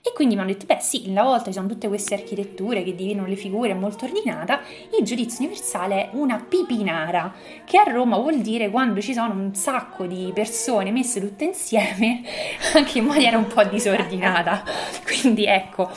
E 0.05 0.13
quindi 0.13 0.35
mi 0.35 0.41
hanno 0.41 0.51
detto, 0.51 0.67
beh 0.67 0.81
sì, 0.81 1.05
nella 1.07 1.23
volta 1.23 1.45
ci 1.45 1.53
sono 1.53 1.69
tutte 1.69 1.87
queste 1.87 2.15
architetture 2.15 2.83
che 2.83 2.93
dividono 2.93 3.29
le 3.29 3.37
figure, 3.37 3.71
è 3.71 3.75
molto 3.75 4.05
ordinata, 4.05 4.61
il 4.99 5.05
giudizio 5.05 5.45
universale 5.45 6.11
è 6.11 6.15
una 6.15 6.45
pipinara, 6.45 7.33
che 7.65 7.79
a 7.79 7.85
Roma 7.85 8.17
vuol 8.17 8.41
dire 8.41 8.69
quando 8.69 9.01
ci 9.01 9.15
sono 9.15 9.33
un 9.33 9.55
sacco 9.55 10.07
di 10.07 10.33
persone 10.35 10.91
messe 10.91 11.21
tutte 11.21 11.45
insieme, 11.45 12.23
anche 12.75 12.99
in 12.99 13.05
maniera 13.05 13.39
un 13.39 13.47
po' 13.47 13.63
disordinata. 13.63 14.65
Quindi 15.07 15.45
ecco, 15.47 15.89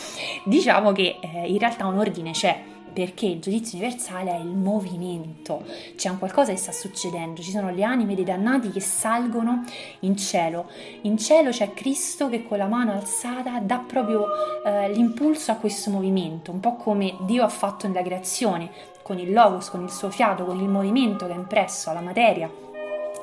diciamo 0.43 0.91
che 0.91 1.17
eh, 1.19 1.47
in 1.47 1.57
realtà 1.57 1.87
un 1.87 1.97
ordine 1.97 2.29
c'è, 2.29 2.61
perché 2.95 3.25
il 3.25 3.41
giudizio 3.41 3.77
universale 3.77 4.31
è 4.31 4.39
il 4.39 4.55
movimento, 4.55 5.65
c'è 5.97 6.07
un 6.07 6.17
qualcosa 6.17 6.53
che 6.53 6.57
sta 6.57 6.71
succedendo, 6.71 7.41
ci 7.41 7.51
sono 7.51 7.69
le 7.69 7.83
anime 7.83 8.15
dei 8.15 8.23
dannati 8.23 8.71
che 8.71 8.79
salgono 8.79 9.65
in 9.99 10.15
cielo, 10.15 10.69
in 11.01 11.17
cielo 11.17 11.49
c'è 11.49 11.73
Cristo 11.73 12.29
che 12.29 12.47
con 12.47 12.57
la 12.57 12.67
mano 12.67 12.93
alzata 12.93 13.59
dà 13.59 13.79
proprio 13.79 14.27
eh, 14.65 14.93
l'impulso 14.93 15.51
a 15.51 15.55
questo 15.55 15.89
movimento, 15.89 16.51
un 16.51 16.61
po' 16.61 16.77
come 16.77 17.17
Dio 17.23 17.43
ha 17.43 17.49
fatto 17.49 17.85
nella 17.85 18.01
creazione, 18.01 18.71
con 19.01 19.19
il 19.19 19.33
logos, 19.33 19.69
con 19.69 19.83
il 19.83 19.91
suo 19.91 20.09
fiato, 20.09 20.45
con 20.45 20.57
il 20.61 20.69
movimento 20.69 21.27
che 21.27 21.33
è 21.33 21.35
impresso 21.35 21.89
alla 21.89 21.99
materia 21.99 22.49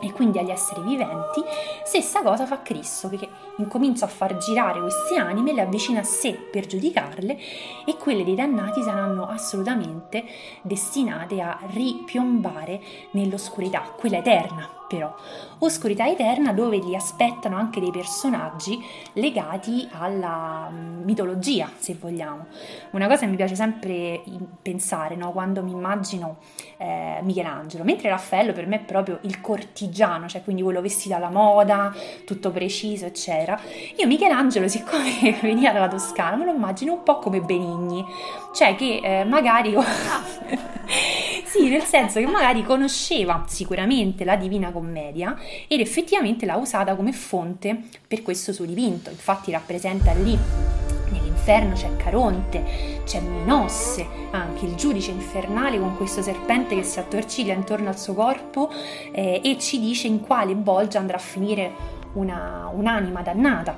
e 0.03 0.13
quindi 0.13 0.39
agli 0.39 0.51
esseri 0.51 0.83
viventi, 0.83 1.43
stessa 1.85 2.23
cosa 2.23 2.45
fa 2.45 2.61
Cristo 2.61 3.09
che 3.09 3.29
incomincia 3.57 4.05
a 4.07 4.09
far 4.09 4.37
girare 4.37 4.81
queste 4.81 5.17
anime, 5.17 5.53
le 5.53 5.63
avvicina 5.63 6.01
a 6.01 6.05
sé 6.05 6.33
per 6.33 6.67
giudicarle 6.67 7.39
e 7.87 7.97
quelle 7.97 8.25
dei 8.25 8.35
dannati 8.35 8.83
saranno 8.83 9.27
assolutamente 9.27 10.25
destinate 10.63 11.41
a 11.41 11.59
ripiombare 11.71 12.81
nell'oscurità, 13.13 13.95
quella 13.97 14.19
eterna 14.19 14.82
però, 14.93 15.15
oscurità 15.61 16.07
eterna 16.07 16.53
dove 16.53 16.77
li 16.77 16.95
aspettano 16.95 17.57
anche 17.57 17.81
dei 17.81 17.91
personaggi 17.91 18.79
legati 19.15 19.89
alla 19.91 20.69
mm, 20.71 21.03
mitologia, 21.05 21.71
se 21.79 21.97
vogliamo. 21.99 22.45
Una 22.91 23.07
cosa 23.07 23.21
che 23.21 23.27
mi 23.29 23.37
piace 23.37 23.55
sempre 23.55 24.21
pensare 24.61 25.17
no? 25.17 25.33
quando 25.33 25.63
mi 25.63 25.71
immagino 25.71 26.37
eh, 26.77 27.21
Michelangelo, 27.23 27.85
mentre 27.85 28.11
Raffaello 28.11 28.53
per 28.53 28.67
me 28.67 28.77
è 28.77 28.81
proprio 28.81 29.19
il 29.23 29.41
cortigiano, 29.41 30.29
cioè 30.29 30.45
quindi 30.45 30.61
quello 30.61 30.83
vestito 30.83 31.15
alla 31.15 31.31
moda, 31.31 31.95
tutto 32.27 32.51
preciso, 32.51 33.07
eccetera. 33.07 33.59
Io 33.97 34.07
Michelangelo, 34.07 34.69
siccome 34.69 35.39
veniva 35.41 35.73
dalla 35.73 35.89
Toscana, 35.89 36.37
me 36.37 36.45
lo 36.45 36.53
immagino 36.53 36.93
un 36.93 37.03
po' 37.03 37.19
come 37.19 37.41
Benigni, 37.41 38.05
cioè 38.53 38.77
che 38.77 39.01
eh, 39.03 39.25
magari... 39.25 39.75
sì, 41.53 41.69
nel 41.69 41.83
senso 41.83 42.19
che 42.19 42.27
magari 42.27 42.65
conosceva 42.65 43.45
sicuramente 43.47 44.25
la 44.25 44.37
Divina 44.37 44.73
Commedia 44.73 45.37
ed 45.69 45.81
effettivamente 45.81 46.47
l'ha 46.47 46.57
usata 46.57 46.95
come 46.95 47.13
fonte 47.13 47.79
per 48.09 48.23
questo 48.23 48.55
suo 48.55 48.65
dipinto. 48.65 49.11
Infatti 49.11 49.51
rappresenta 49.51 50.15
lì 50.15 50.39
nell'inferno 51.11 51.75
c'è 51.75 51.95
Caronte, 51.97 53.03
c'è 53.05 53.21
Minosse, 53.21 54.07
anche 54.31 54.65
il 54.65 54.77
giudice 54.77 55.11
infernale 55.11 55.79
con 55.79 55.95
questo 55.95 56.23
serpente 56.23 56.75
che 56.75 56.85
si 56.85 56.99
attorciglia 56.99 57.53
intorno 57.53 57.91
al 57.91 57.99
suo 57.99 58.15
corpo 58.15 58.71
eh, 59.13 59.43
e 59.45 59.59
ci 59.59 59.79
dice 59.79 60.07
in 60.07 60.21
quale 60.21 60.55
bolgia 60.55 61.01
andrà 61.01 61.19
a 61.19 61.21
finire 61.21 61.71
una, 62.15 62.71
un'anima 62.73 63.21
dannata. 63.21 63.77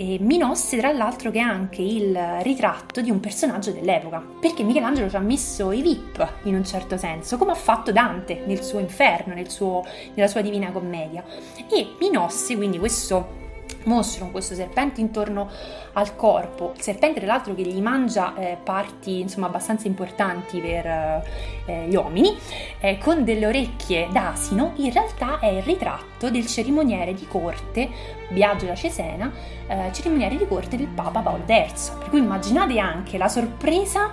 E 0.00 0.16
Minosse, 0.18 0.78
tra 0.78 0.92
l'altro, 0.92 1.30
che 1.30 1.40
è 1.40 1.42
anche 1.42 1.82
il 1.82 2.18
ritratto 2.40 3.02
di 3.02 3.10
un 3.10 3.20
personaggio 3.20 3.70
dell'epoca, 3.70 4.24
perché 4.40 4.62
Michelangelo 4.62 5.10
ci 5.10 5.16
ha 5.16 5.20
messo 5.20 5.72
i 5.72 5.82
VIP 5.82 6.26
in 6.44 6.54
un 6.54 6.64
certo 6.64 6.96
senso, 6.96 7.36
come 7.36 7.50
ha 7.50 7.54
fatto 7.54 7.92
Dante 7.92 8.44
nel 8.46 8.62
suo 8.62 8.78
inferno, 8.78 9.34
nel 9.34 9.50
suo, 9.50 9.84
nella 10.14 10.26
sua 10.26 10.40
Divina 10.40 10.72
Commedia. 10.72 11.22
E 11.70 11.96
Minosse, 11.98 12.56
quindi 12.56 12.78
questo 12.78 13.49
mostro 13.84 14.24
con 14.24 14.32
questo 14.32 14.54
serpente 14.54 15.00
intorno 15.00 15.48
al 15.92 16.16
corpo, 16.16 16.72
il 16.76 16.82
serpente 16.82 17.20
tra 17.20 17.28
l'altro 17.28 17.54
che 17.54 17.62
gli 17.62 17.80
mangia 17.80 18.34
eh, 18.36 18.58
parti 18.62 19.20
insomma 19.20 19.46
abbastanza 19.46 19.86
importanti 19.86 20.60
per 20.60 20.86
eh, 20.86 21.86
gli 21.88 21.94
uomini, 21.94 22.36
eh, 22.80 22.98
con 22.98 23.24
delle 23.24 23.46
orecchie 23.46 24.08
d'asino, 24.10 24.72
in 24.76 24.92
realtà 24.92 25.38
è 25.38 25.46
il 25.46 25.62
ritratto 25.62 26.30
del 26.30 26.46
cerimoniere 26.46 27.14
di 27.14 27.26
corte, 27.26 27.88
Biagio 28.28 28.66
da 28.66 28.74
Cesena, 28.74 29.32
eh, 29.66 29.90
cerimoniere 29.92 30.36
di 30.36 30.46
corte 30.46 30.76
del 30.76 30.88
Papa 30.88 31.20
Paolo 31.20 31.44
III. 31.46 31.72
Per 31.98 32.08
cui 32.10 32.18
immaginate 32.18 32.78
anche 32.78 33.18
la 33.18 33.28
sorpresa 33.28 34.12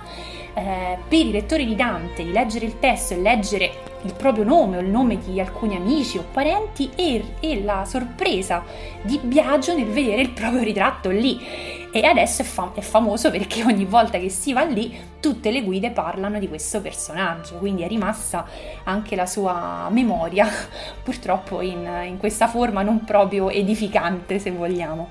eh, 0.54 0.98
per 1.06 1.18
i 1.18 1.30
lettori 1.30 1.64
di 1.64 1.76
Dante 1.76 2.24
di 2.24 2.32
leggere 2.32 2.66
il 2.66 2.78
testo 2.78 3.14
e 3.14 3.18
leggere 3.18 3.77
il 4.02 4.14
proprio 4.14 4.44
nome 4.44 4.76
o 4.76 4.80
il 4.80 4.88
nome 4.88 5.18
di 5.18 5.40
alcuni 5.40 5.76
amici 5.76 6.18
o 6.18 6.24
parenti 6.30 6.90
e, 6.94 7.34
e 7.40 7.62
la 7.62 7.84
sorpresa 7.84 8.62
di 9.02 9.18
Biagio 9.22 9.74
nel 9.74 9.86
vedere 9.86 10.22
il 10.22 10.30
proprio 10.30 10.62
ritratto 10.62 11.10
lì. 11.10 11.86
E 11.90 12.04
adesso 12.04 12.42
è, 12.42 12.44
fam- 12.44 12.74
è, 12.74 12.80
famoso 12.80 13.30
perché 13.30 13.64
ogni 13.64 13.86
volta 13.86 14.18
che 14.18 14.28
si 14.28 14.52
va 14.52 14.62
lì 14.62 14.94
tutte 15.20 15.50
le 15.50 15.62
guide 15.62 15.90
parlano 15.90 16.38
di 16.38 16.46
questo 16.46 16.80
personaggio, 16.80 17.56
quindi 17.56 17.82
è 17.82 17.88
rimasta 17.88 18.46
anche 18.84 19.16
la 19.16 19.26
sua 19.26 19.88
memoria, 19.90 20.46
purtroppo 21.02 21.62
in, 21.62 21.88
in 22.04 22.18
questa 22.18 22.46
forma 22.46 22.82
non 22.82 23.04
proprio 23.04 23.48
edificante 23.48 24.38
se 24.38 24.50
vogliamo. 24.50 25.08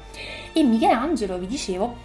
E 0.54 0.64
Michelangelo, 0.64 1.38
vi 1.38 1.48
dicevo, 1.48 1.96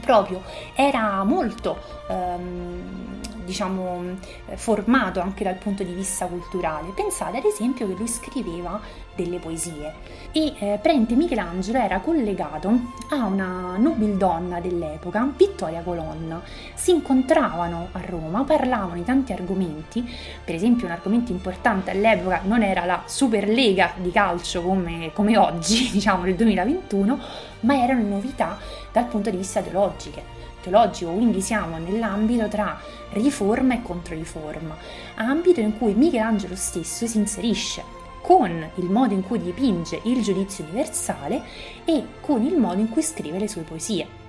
proprio 0.00 0.42
era 0.74 1.22
molto 1.24 1.78
ehm, 2.08 3.13
diciamo 3.44 4.02
formato 4.54 5.20
anche 5.20 5.44
dal 5.44 5.56
punto 5.56 5.82
di 5.82 5.92
vista 5.92 6.26
culturale. 6.26 6.92
Pensate 6.94 7.38
ad 7.38 7.44
esempio 7.44 7.86
che 7.86 7.94
lui 7.94 8.08
scriveva 8.08 8.80
delle 9.14 9.38
poesie 9.38 9.94
e 10.32 10.54
eh, 10.58 10.78
Prente 10.82 11.14
Michelangelo 11.14 11.78
era 11.78 12.00
collegato 12.00 12.68
a 13.10 13.24
una 13.26 13.76
nobildonna 13.76 14.60
dell'epoca 14.60 15.30
Vittoria 15.36 15.82
Colonna. 15.82 16.42
Si 16.74 16.90
incontravano 16.90 17.88
a 17.92 18.00
Roma 18.00 18.42
parlavano 18.42 18.94
di 18.94 19.04
tanti 19.04 19.32
argomenti 19.32 20.04
per 20.44 20.54
esempio 20.54 20.86
un 20.86 20.92
argomento 20.92 21.32
importante 21.32 21.90
all'epoca 21.90 22.40
non 22.44 22.62
era 22.62 22.84
la 22.84 23.02
Superlega 23.06 23.92
di 23.96 24.10
calcio 24.10 24.62
come, 24.62 25.10
come 25.12 25.36
oggi 25.36 25.90
diciamo 25.92 26.24
nel 26.24 26.34
2021 26.34 27.18
ma 27.60 27.82
erano 27.82 28.02
novità 28.06 28.58
dal 28.92 29.06
punto 29.06 29.30
di 29.30 29.36
vista 29.36 29.60
teologiche, 29.60 30.22
teologico, 30.64 31.12
quindi 31.12 31.42
siamo 31.42 31.78
nell'ambito 31.78 32.48
tra 32.48 32.80
riforma 33.10 33.74
e 33.74 33.82
controriforma, 33.82 34.76
ambito 35.16 35.60
in 35.60 35.76
cui 35.76 35.92
Michelangelo 35.94 36.56
stesso 36.56 37.06
si 37.06 37.18
inserisce 37.18 38.02
con 38.22 38.70
il 38.76 38.86
modo 38.86 39.12
in 39.12 39.22
cui 39.22 39.38
dipinge 39.38 40.00
il 40.04 40.22
giudizio 40.22 40.64
universale 40.64 41.42
e 41.84 42.06
con 42.20 42.42
il 42.42 42.56
modo 42.56 42.80
in 42.80 42.88
cui 42.88 43.02
scrive 43.02 43.38
le 43.38 43.48
sue 43.48 43.62
poesie. 43.62 44.22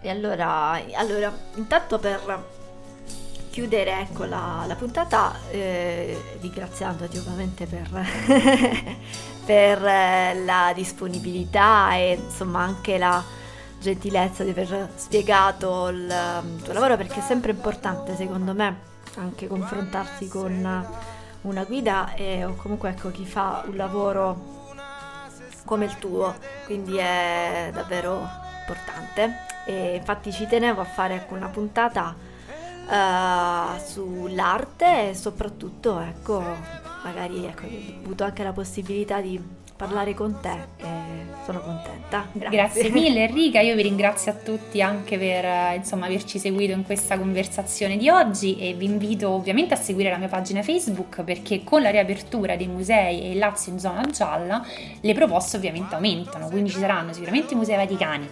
E 0.00 0.08
allora, 0.08 0.80
allora 0.94 1.30
intanto 1.56 1.98
per 1.98 2.56
chiudere 3.48 4.00
ecco, 4.00 4.24
la, 4.24 4.64
la 4.66 4.74
puntata 4.74 5.34
eh, 5.50 6.36
ringraziandoti 6.40 7.18
ovviamente 7.18 7.66
per, 7.66 7.88
per 9.44 9.84
eh, 9.84 10.44
la 10.44 10.72
disponibilità 10.74 11.94
e 11.94 12.18
insomma 12.22 12.60
anche 12.60 12.98
la 12.98 13.22
gentilezza 13.80 14.44
di 14.44 14.50
aver 14.50 14.90
spiegato 14.96 15.88
il, 15.88 15.98
il 16.56 16.62
tuo 16.62 16.72
lavoro 16.72 16.96
perché 16.96 17.20
è 17.20 17.22
sempre 17.22 17.52
importante 17.52 18.16
secondo 18.16 18.52
me 18.54 18.86
anche 19.16 19.46
confrontarsi 19.46 20.28
con 20.28 20.86
una 21.42 21.64
guida 21.64 22.14
e, 22.14 22.44
o 22.44 22.54
comunque 22.54 22.90
ecco 22.90 23.10
chi 23.10 23.24
fa 23.24 23.64
un 23.66 23.76
lavoro 23.76 24.56
come 25.68 25.84
il 25.84 25.98
tuo. 25.98 26.34
Quindi 26.64 26.96
è 26.96 27.70
davvero 27.72 28.26
importante. 28.60 29.46
E 29.66 29.96
infatti 29.96 30.32
ci 30.32 30.46
tenevo 30.46 30.80
a 30.80 30.84
fare 30.84 31.16
ecco, 31.16 31.34
una 31.34 31.48
puntata 31.48 32.16
uh, 32.88 33.78
sull'arte 33.84 35.10
e 35.10 35.14
soprattutto 35.14 36.00
ecco 36.00 36.42
magari 37.04 37.44
ecco, 37.44 37.66
ho 37.66 38.04
avuto 38.04 38.24
anche 38.24 38.42
la 38.42 38.52
possibilità 38.52 39.20
di 39.20 39.40
parlare 39.76 40.12
con 40.12 40.38
te 40.40 40.66
e 40.78 40.86
sono 41.44 41.60
contenta. 41.60 42.26
Grazie. 42.32 42.56
Grazie 42.56 42.90
mille 42.90 43.24
Enrica, 43.24 43.60
io 43.60 43.74
vi 43.74 43.82
ringrazio 43.82 44.32
a 44.32 44.34
tutti 44.34 44.82
anche 44.82 45.16
per 45.16 45.76
insomma, 45.76 46.06
averci 46.06 46.38
seguito 46.38 46.72
in 46.72 46.84
questa 46.84 47.16
conversazione 47.16 47.96
di 47.96 48.08
oggi 48.08 48.58
e 48.58 48.74
vi 48.74 48.86
invito 48.86 49.30
ovviamente 49.30 49.74
a 49.74 49.76
seguire 49.76 50.10
la 50.10 50.18
mia 50.18 50.28
pagina 50.28 50.62
Facebook 50.62 51.22
perché 51.22 51.62
con 51.62 51.80
la 51.80 51.90
riapertura 51.90 52.56
dei 52.56 52.66
musei 52.66 53.22
e 53.22 53.30
il 53.30 53.38
Lazio 53.38 53.72
in 53.72 53.78
zona 53.78 54.02
gialla 54.10 54.66
le 55.00 55.14
proposte 55.14 55.56
ovviamente 55.56 55.94
aumentano, 55.94 56.48
quindi 56.48 56.70
ci 56.70 56.78
saranno 56.78 57.12
sicuramente 57.12 57.54
i 57.54 57.56
musei 57.56 57.76
vaticani 57.76 58.28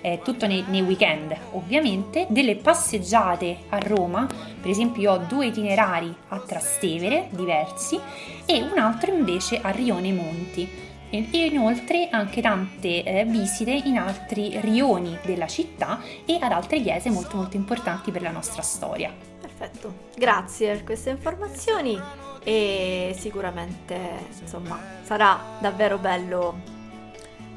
eh, 0.00 0.20
tutto 0.22 0.46
nei, 0.46 0.64
nei, 0.68 0.82
weekend 0.82 1.36
ovviamente, 1.52 2.26
delle 2.28 2.56
passeggiate 2.56 3.58
a 3.68 3.78
Roma, 3.78 4.26
per 4.60 4.70
esempio 4.70 5.02
io 5.02 5.12
ho 5.12 5.18
due 5.18 5.46
itinerari 5.46 6.14
a 6.28 6.38
Trastevere 6.38 7.28
diversi 7.30 7.98
e 8.44 8.62
un 8.62 8.78
altro 8.78 9.14
invece 9.14 9.60
a 9.60 9.70
Rione 9.70 10.12
Monti. 10.12 10.88
E 11.12 11.26
inoltre 11.32 12.08
anche 12.08 12.40
tante 12.40 13.02
eh, 13.02 13.24
visite 13.24 13.72
in 13.72 13.98
altri 13.98 14.60
rioni 14.60 15.18
della 15.24 15.48
città 15.48 16.00
e 16.24 16.38
ad 16.40 16.52
altre 16.52 16.80
chiese 16.80 17.10
molto 17.10 17.36
molto 17.36 17.56
importanti 17.56 18.12
per 18.12 18.22
la 18.22 18.30
nostra 18.30 18.62
storia. 18.62 19.12
Perfetto, 19.40 19.92
grazie 20.16 20.74
per 20.74 20.84
queste 20.84 21.10
informazioni 21.10 22.00
e 22.44 23.14
sicuramente 23.18 23.98
insomma 24.40 24.78
sarà 25.02 25.58
davvero 25.58 25.98
bello 25.98 26.78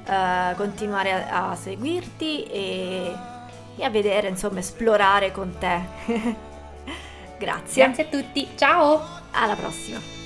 uh, 0.06 0.56
continuare 0.56 1.30
a, 1.30 1.52
a 1.52 1.56
seguirti 1.56 2.44
e, 2.46 3.16
e, 3.78 3.84
a 3.84 3.90
vedere, 3.90 4.28
insomma, 4.28 4.60
esplorare 4.60 5.32
con 5.32 5.56
te. 5.58 5.82
Grazie. 7.38 7.86
Grazie 7.86 8.04
a 8.04 8.08
tutti, 8.08 8.48
ciao! 8.56 9.02
Alla 9.32 9.56
prossima! 9.56 10.23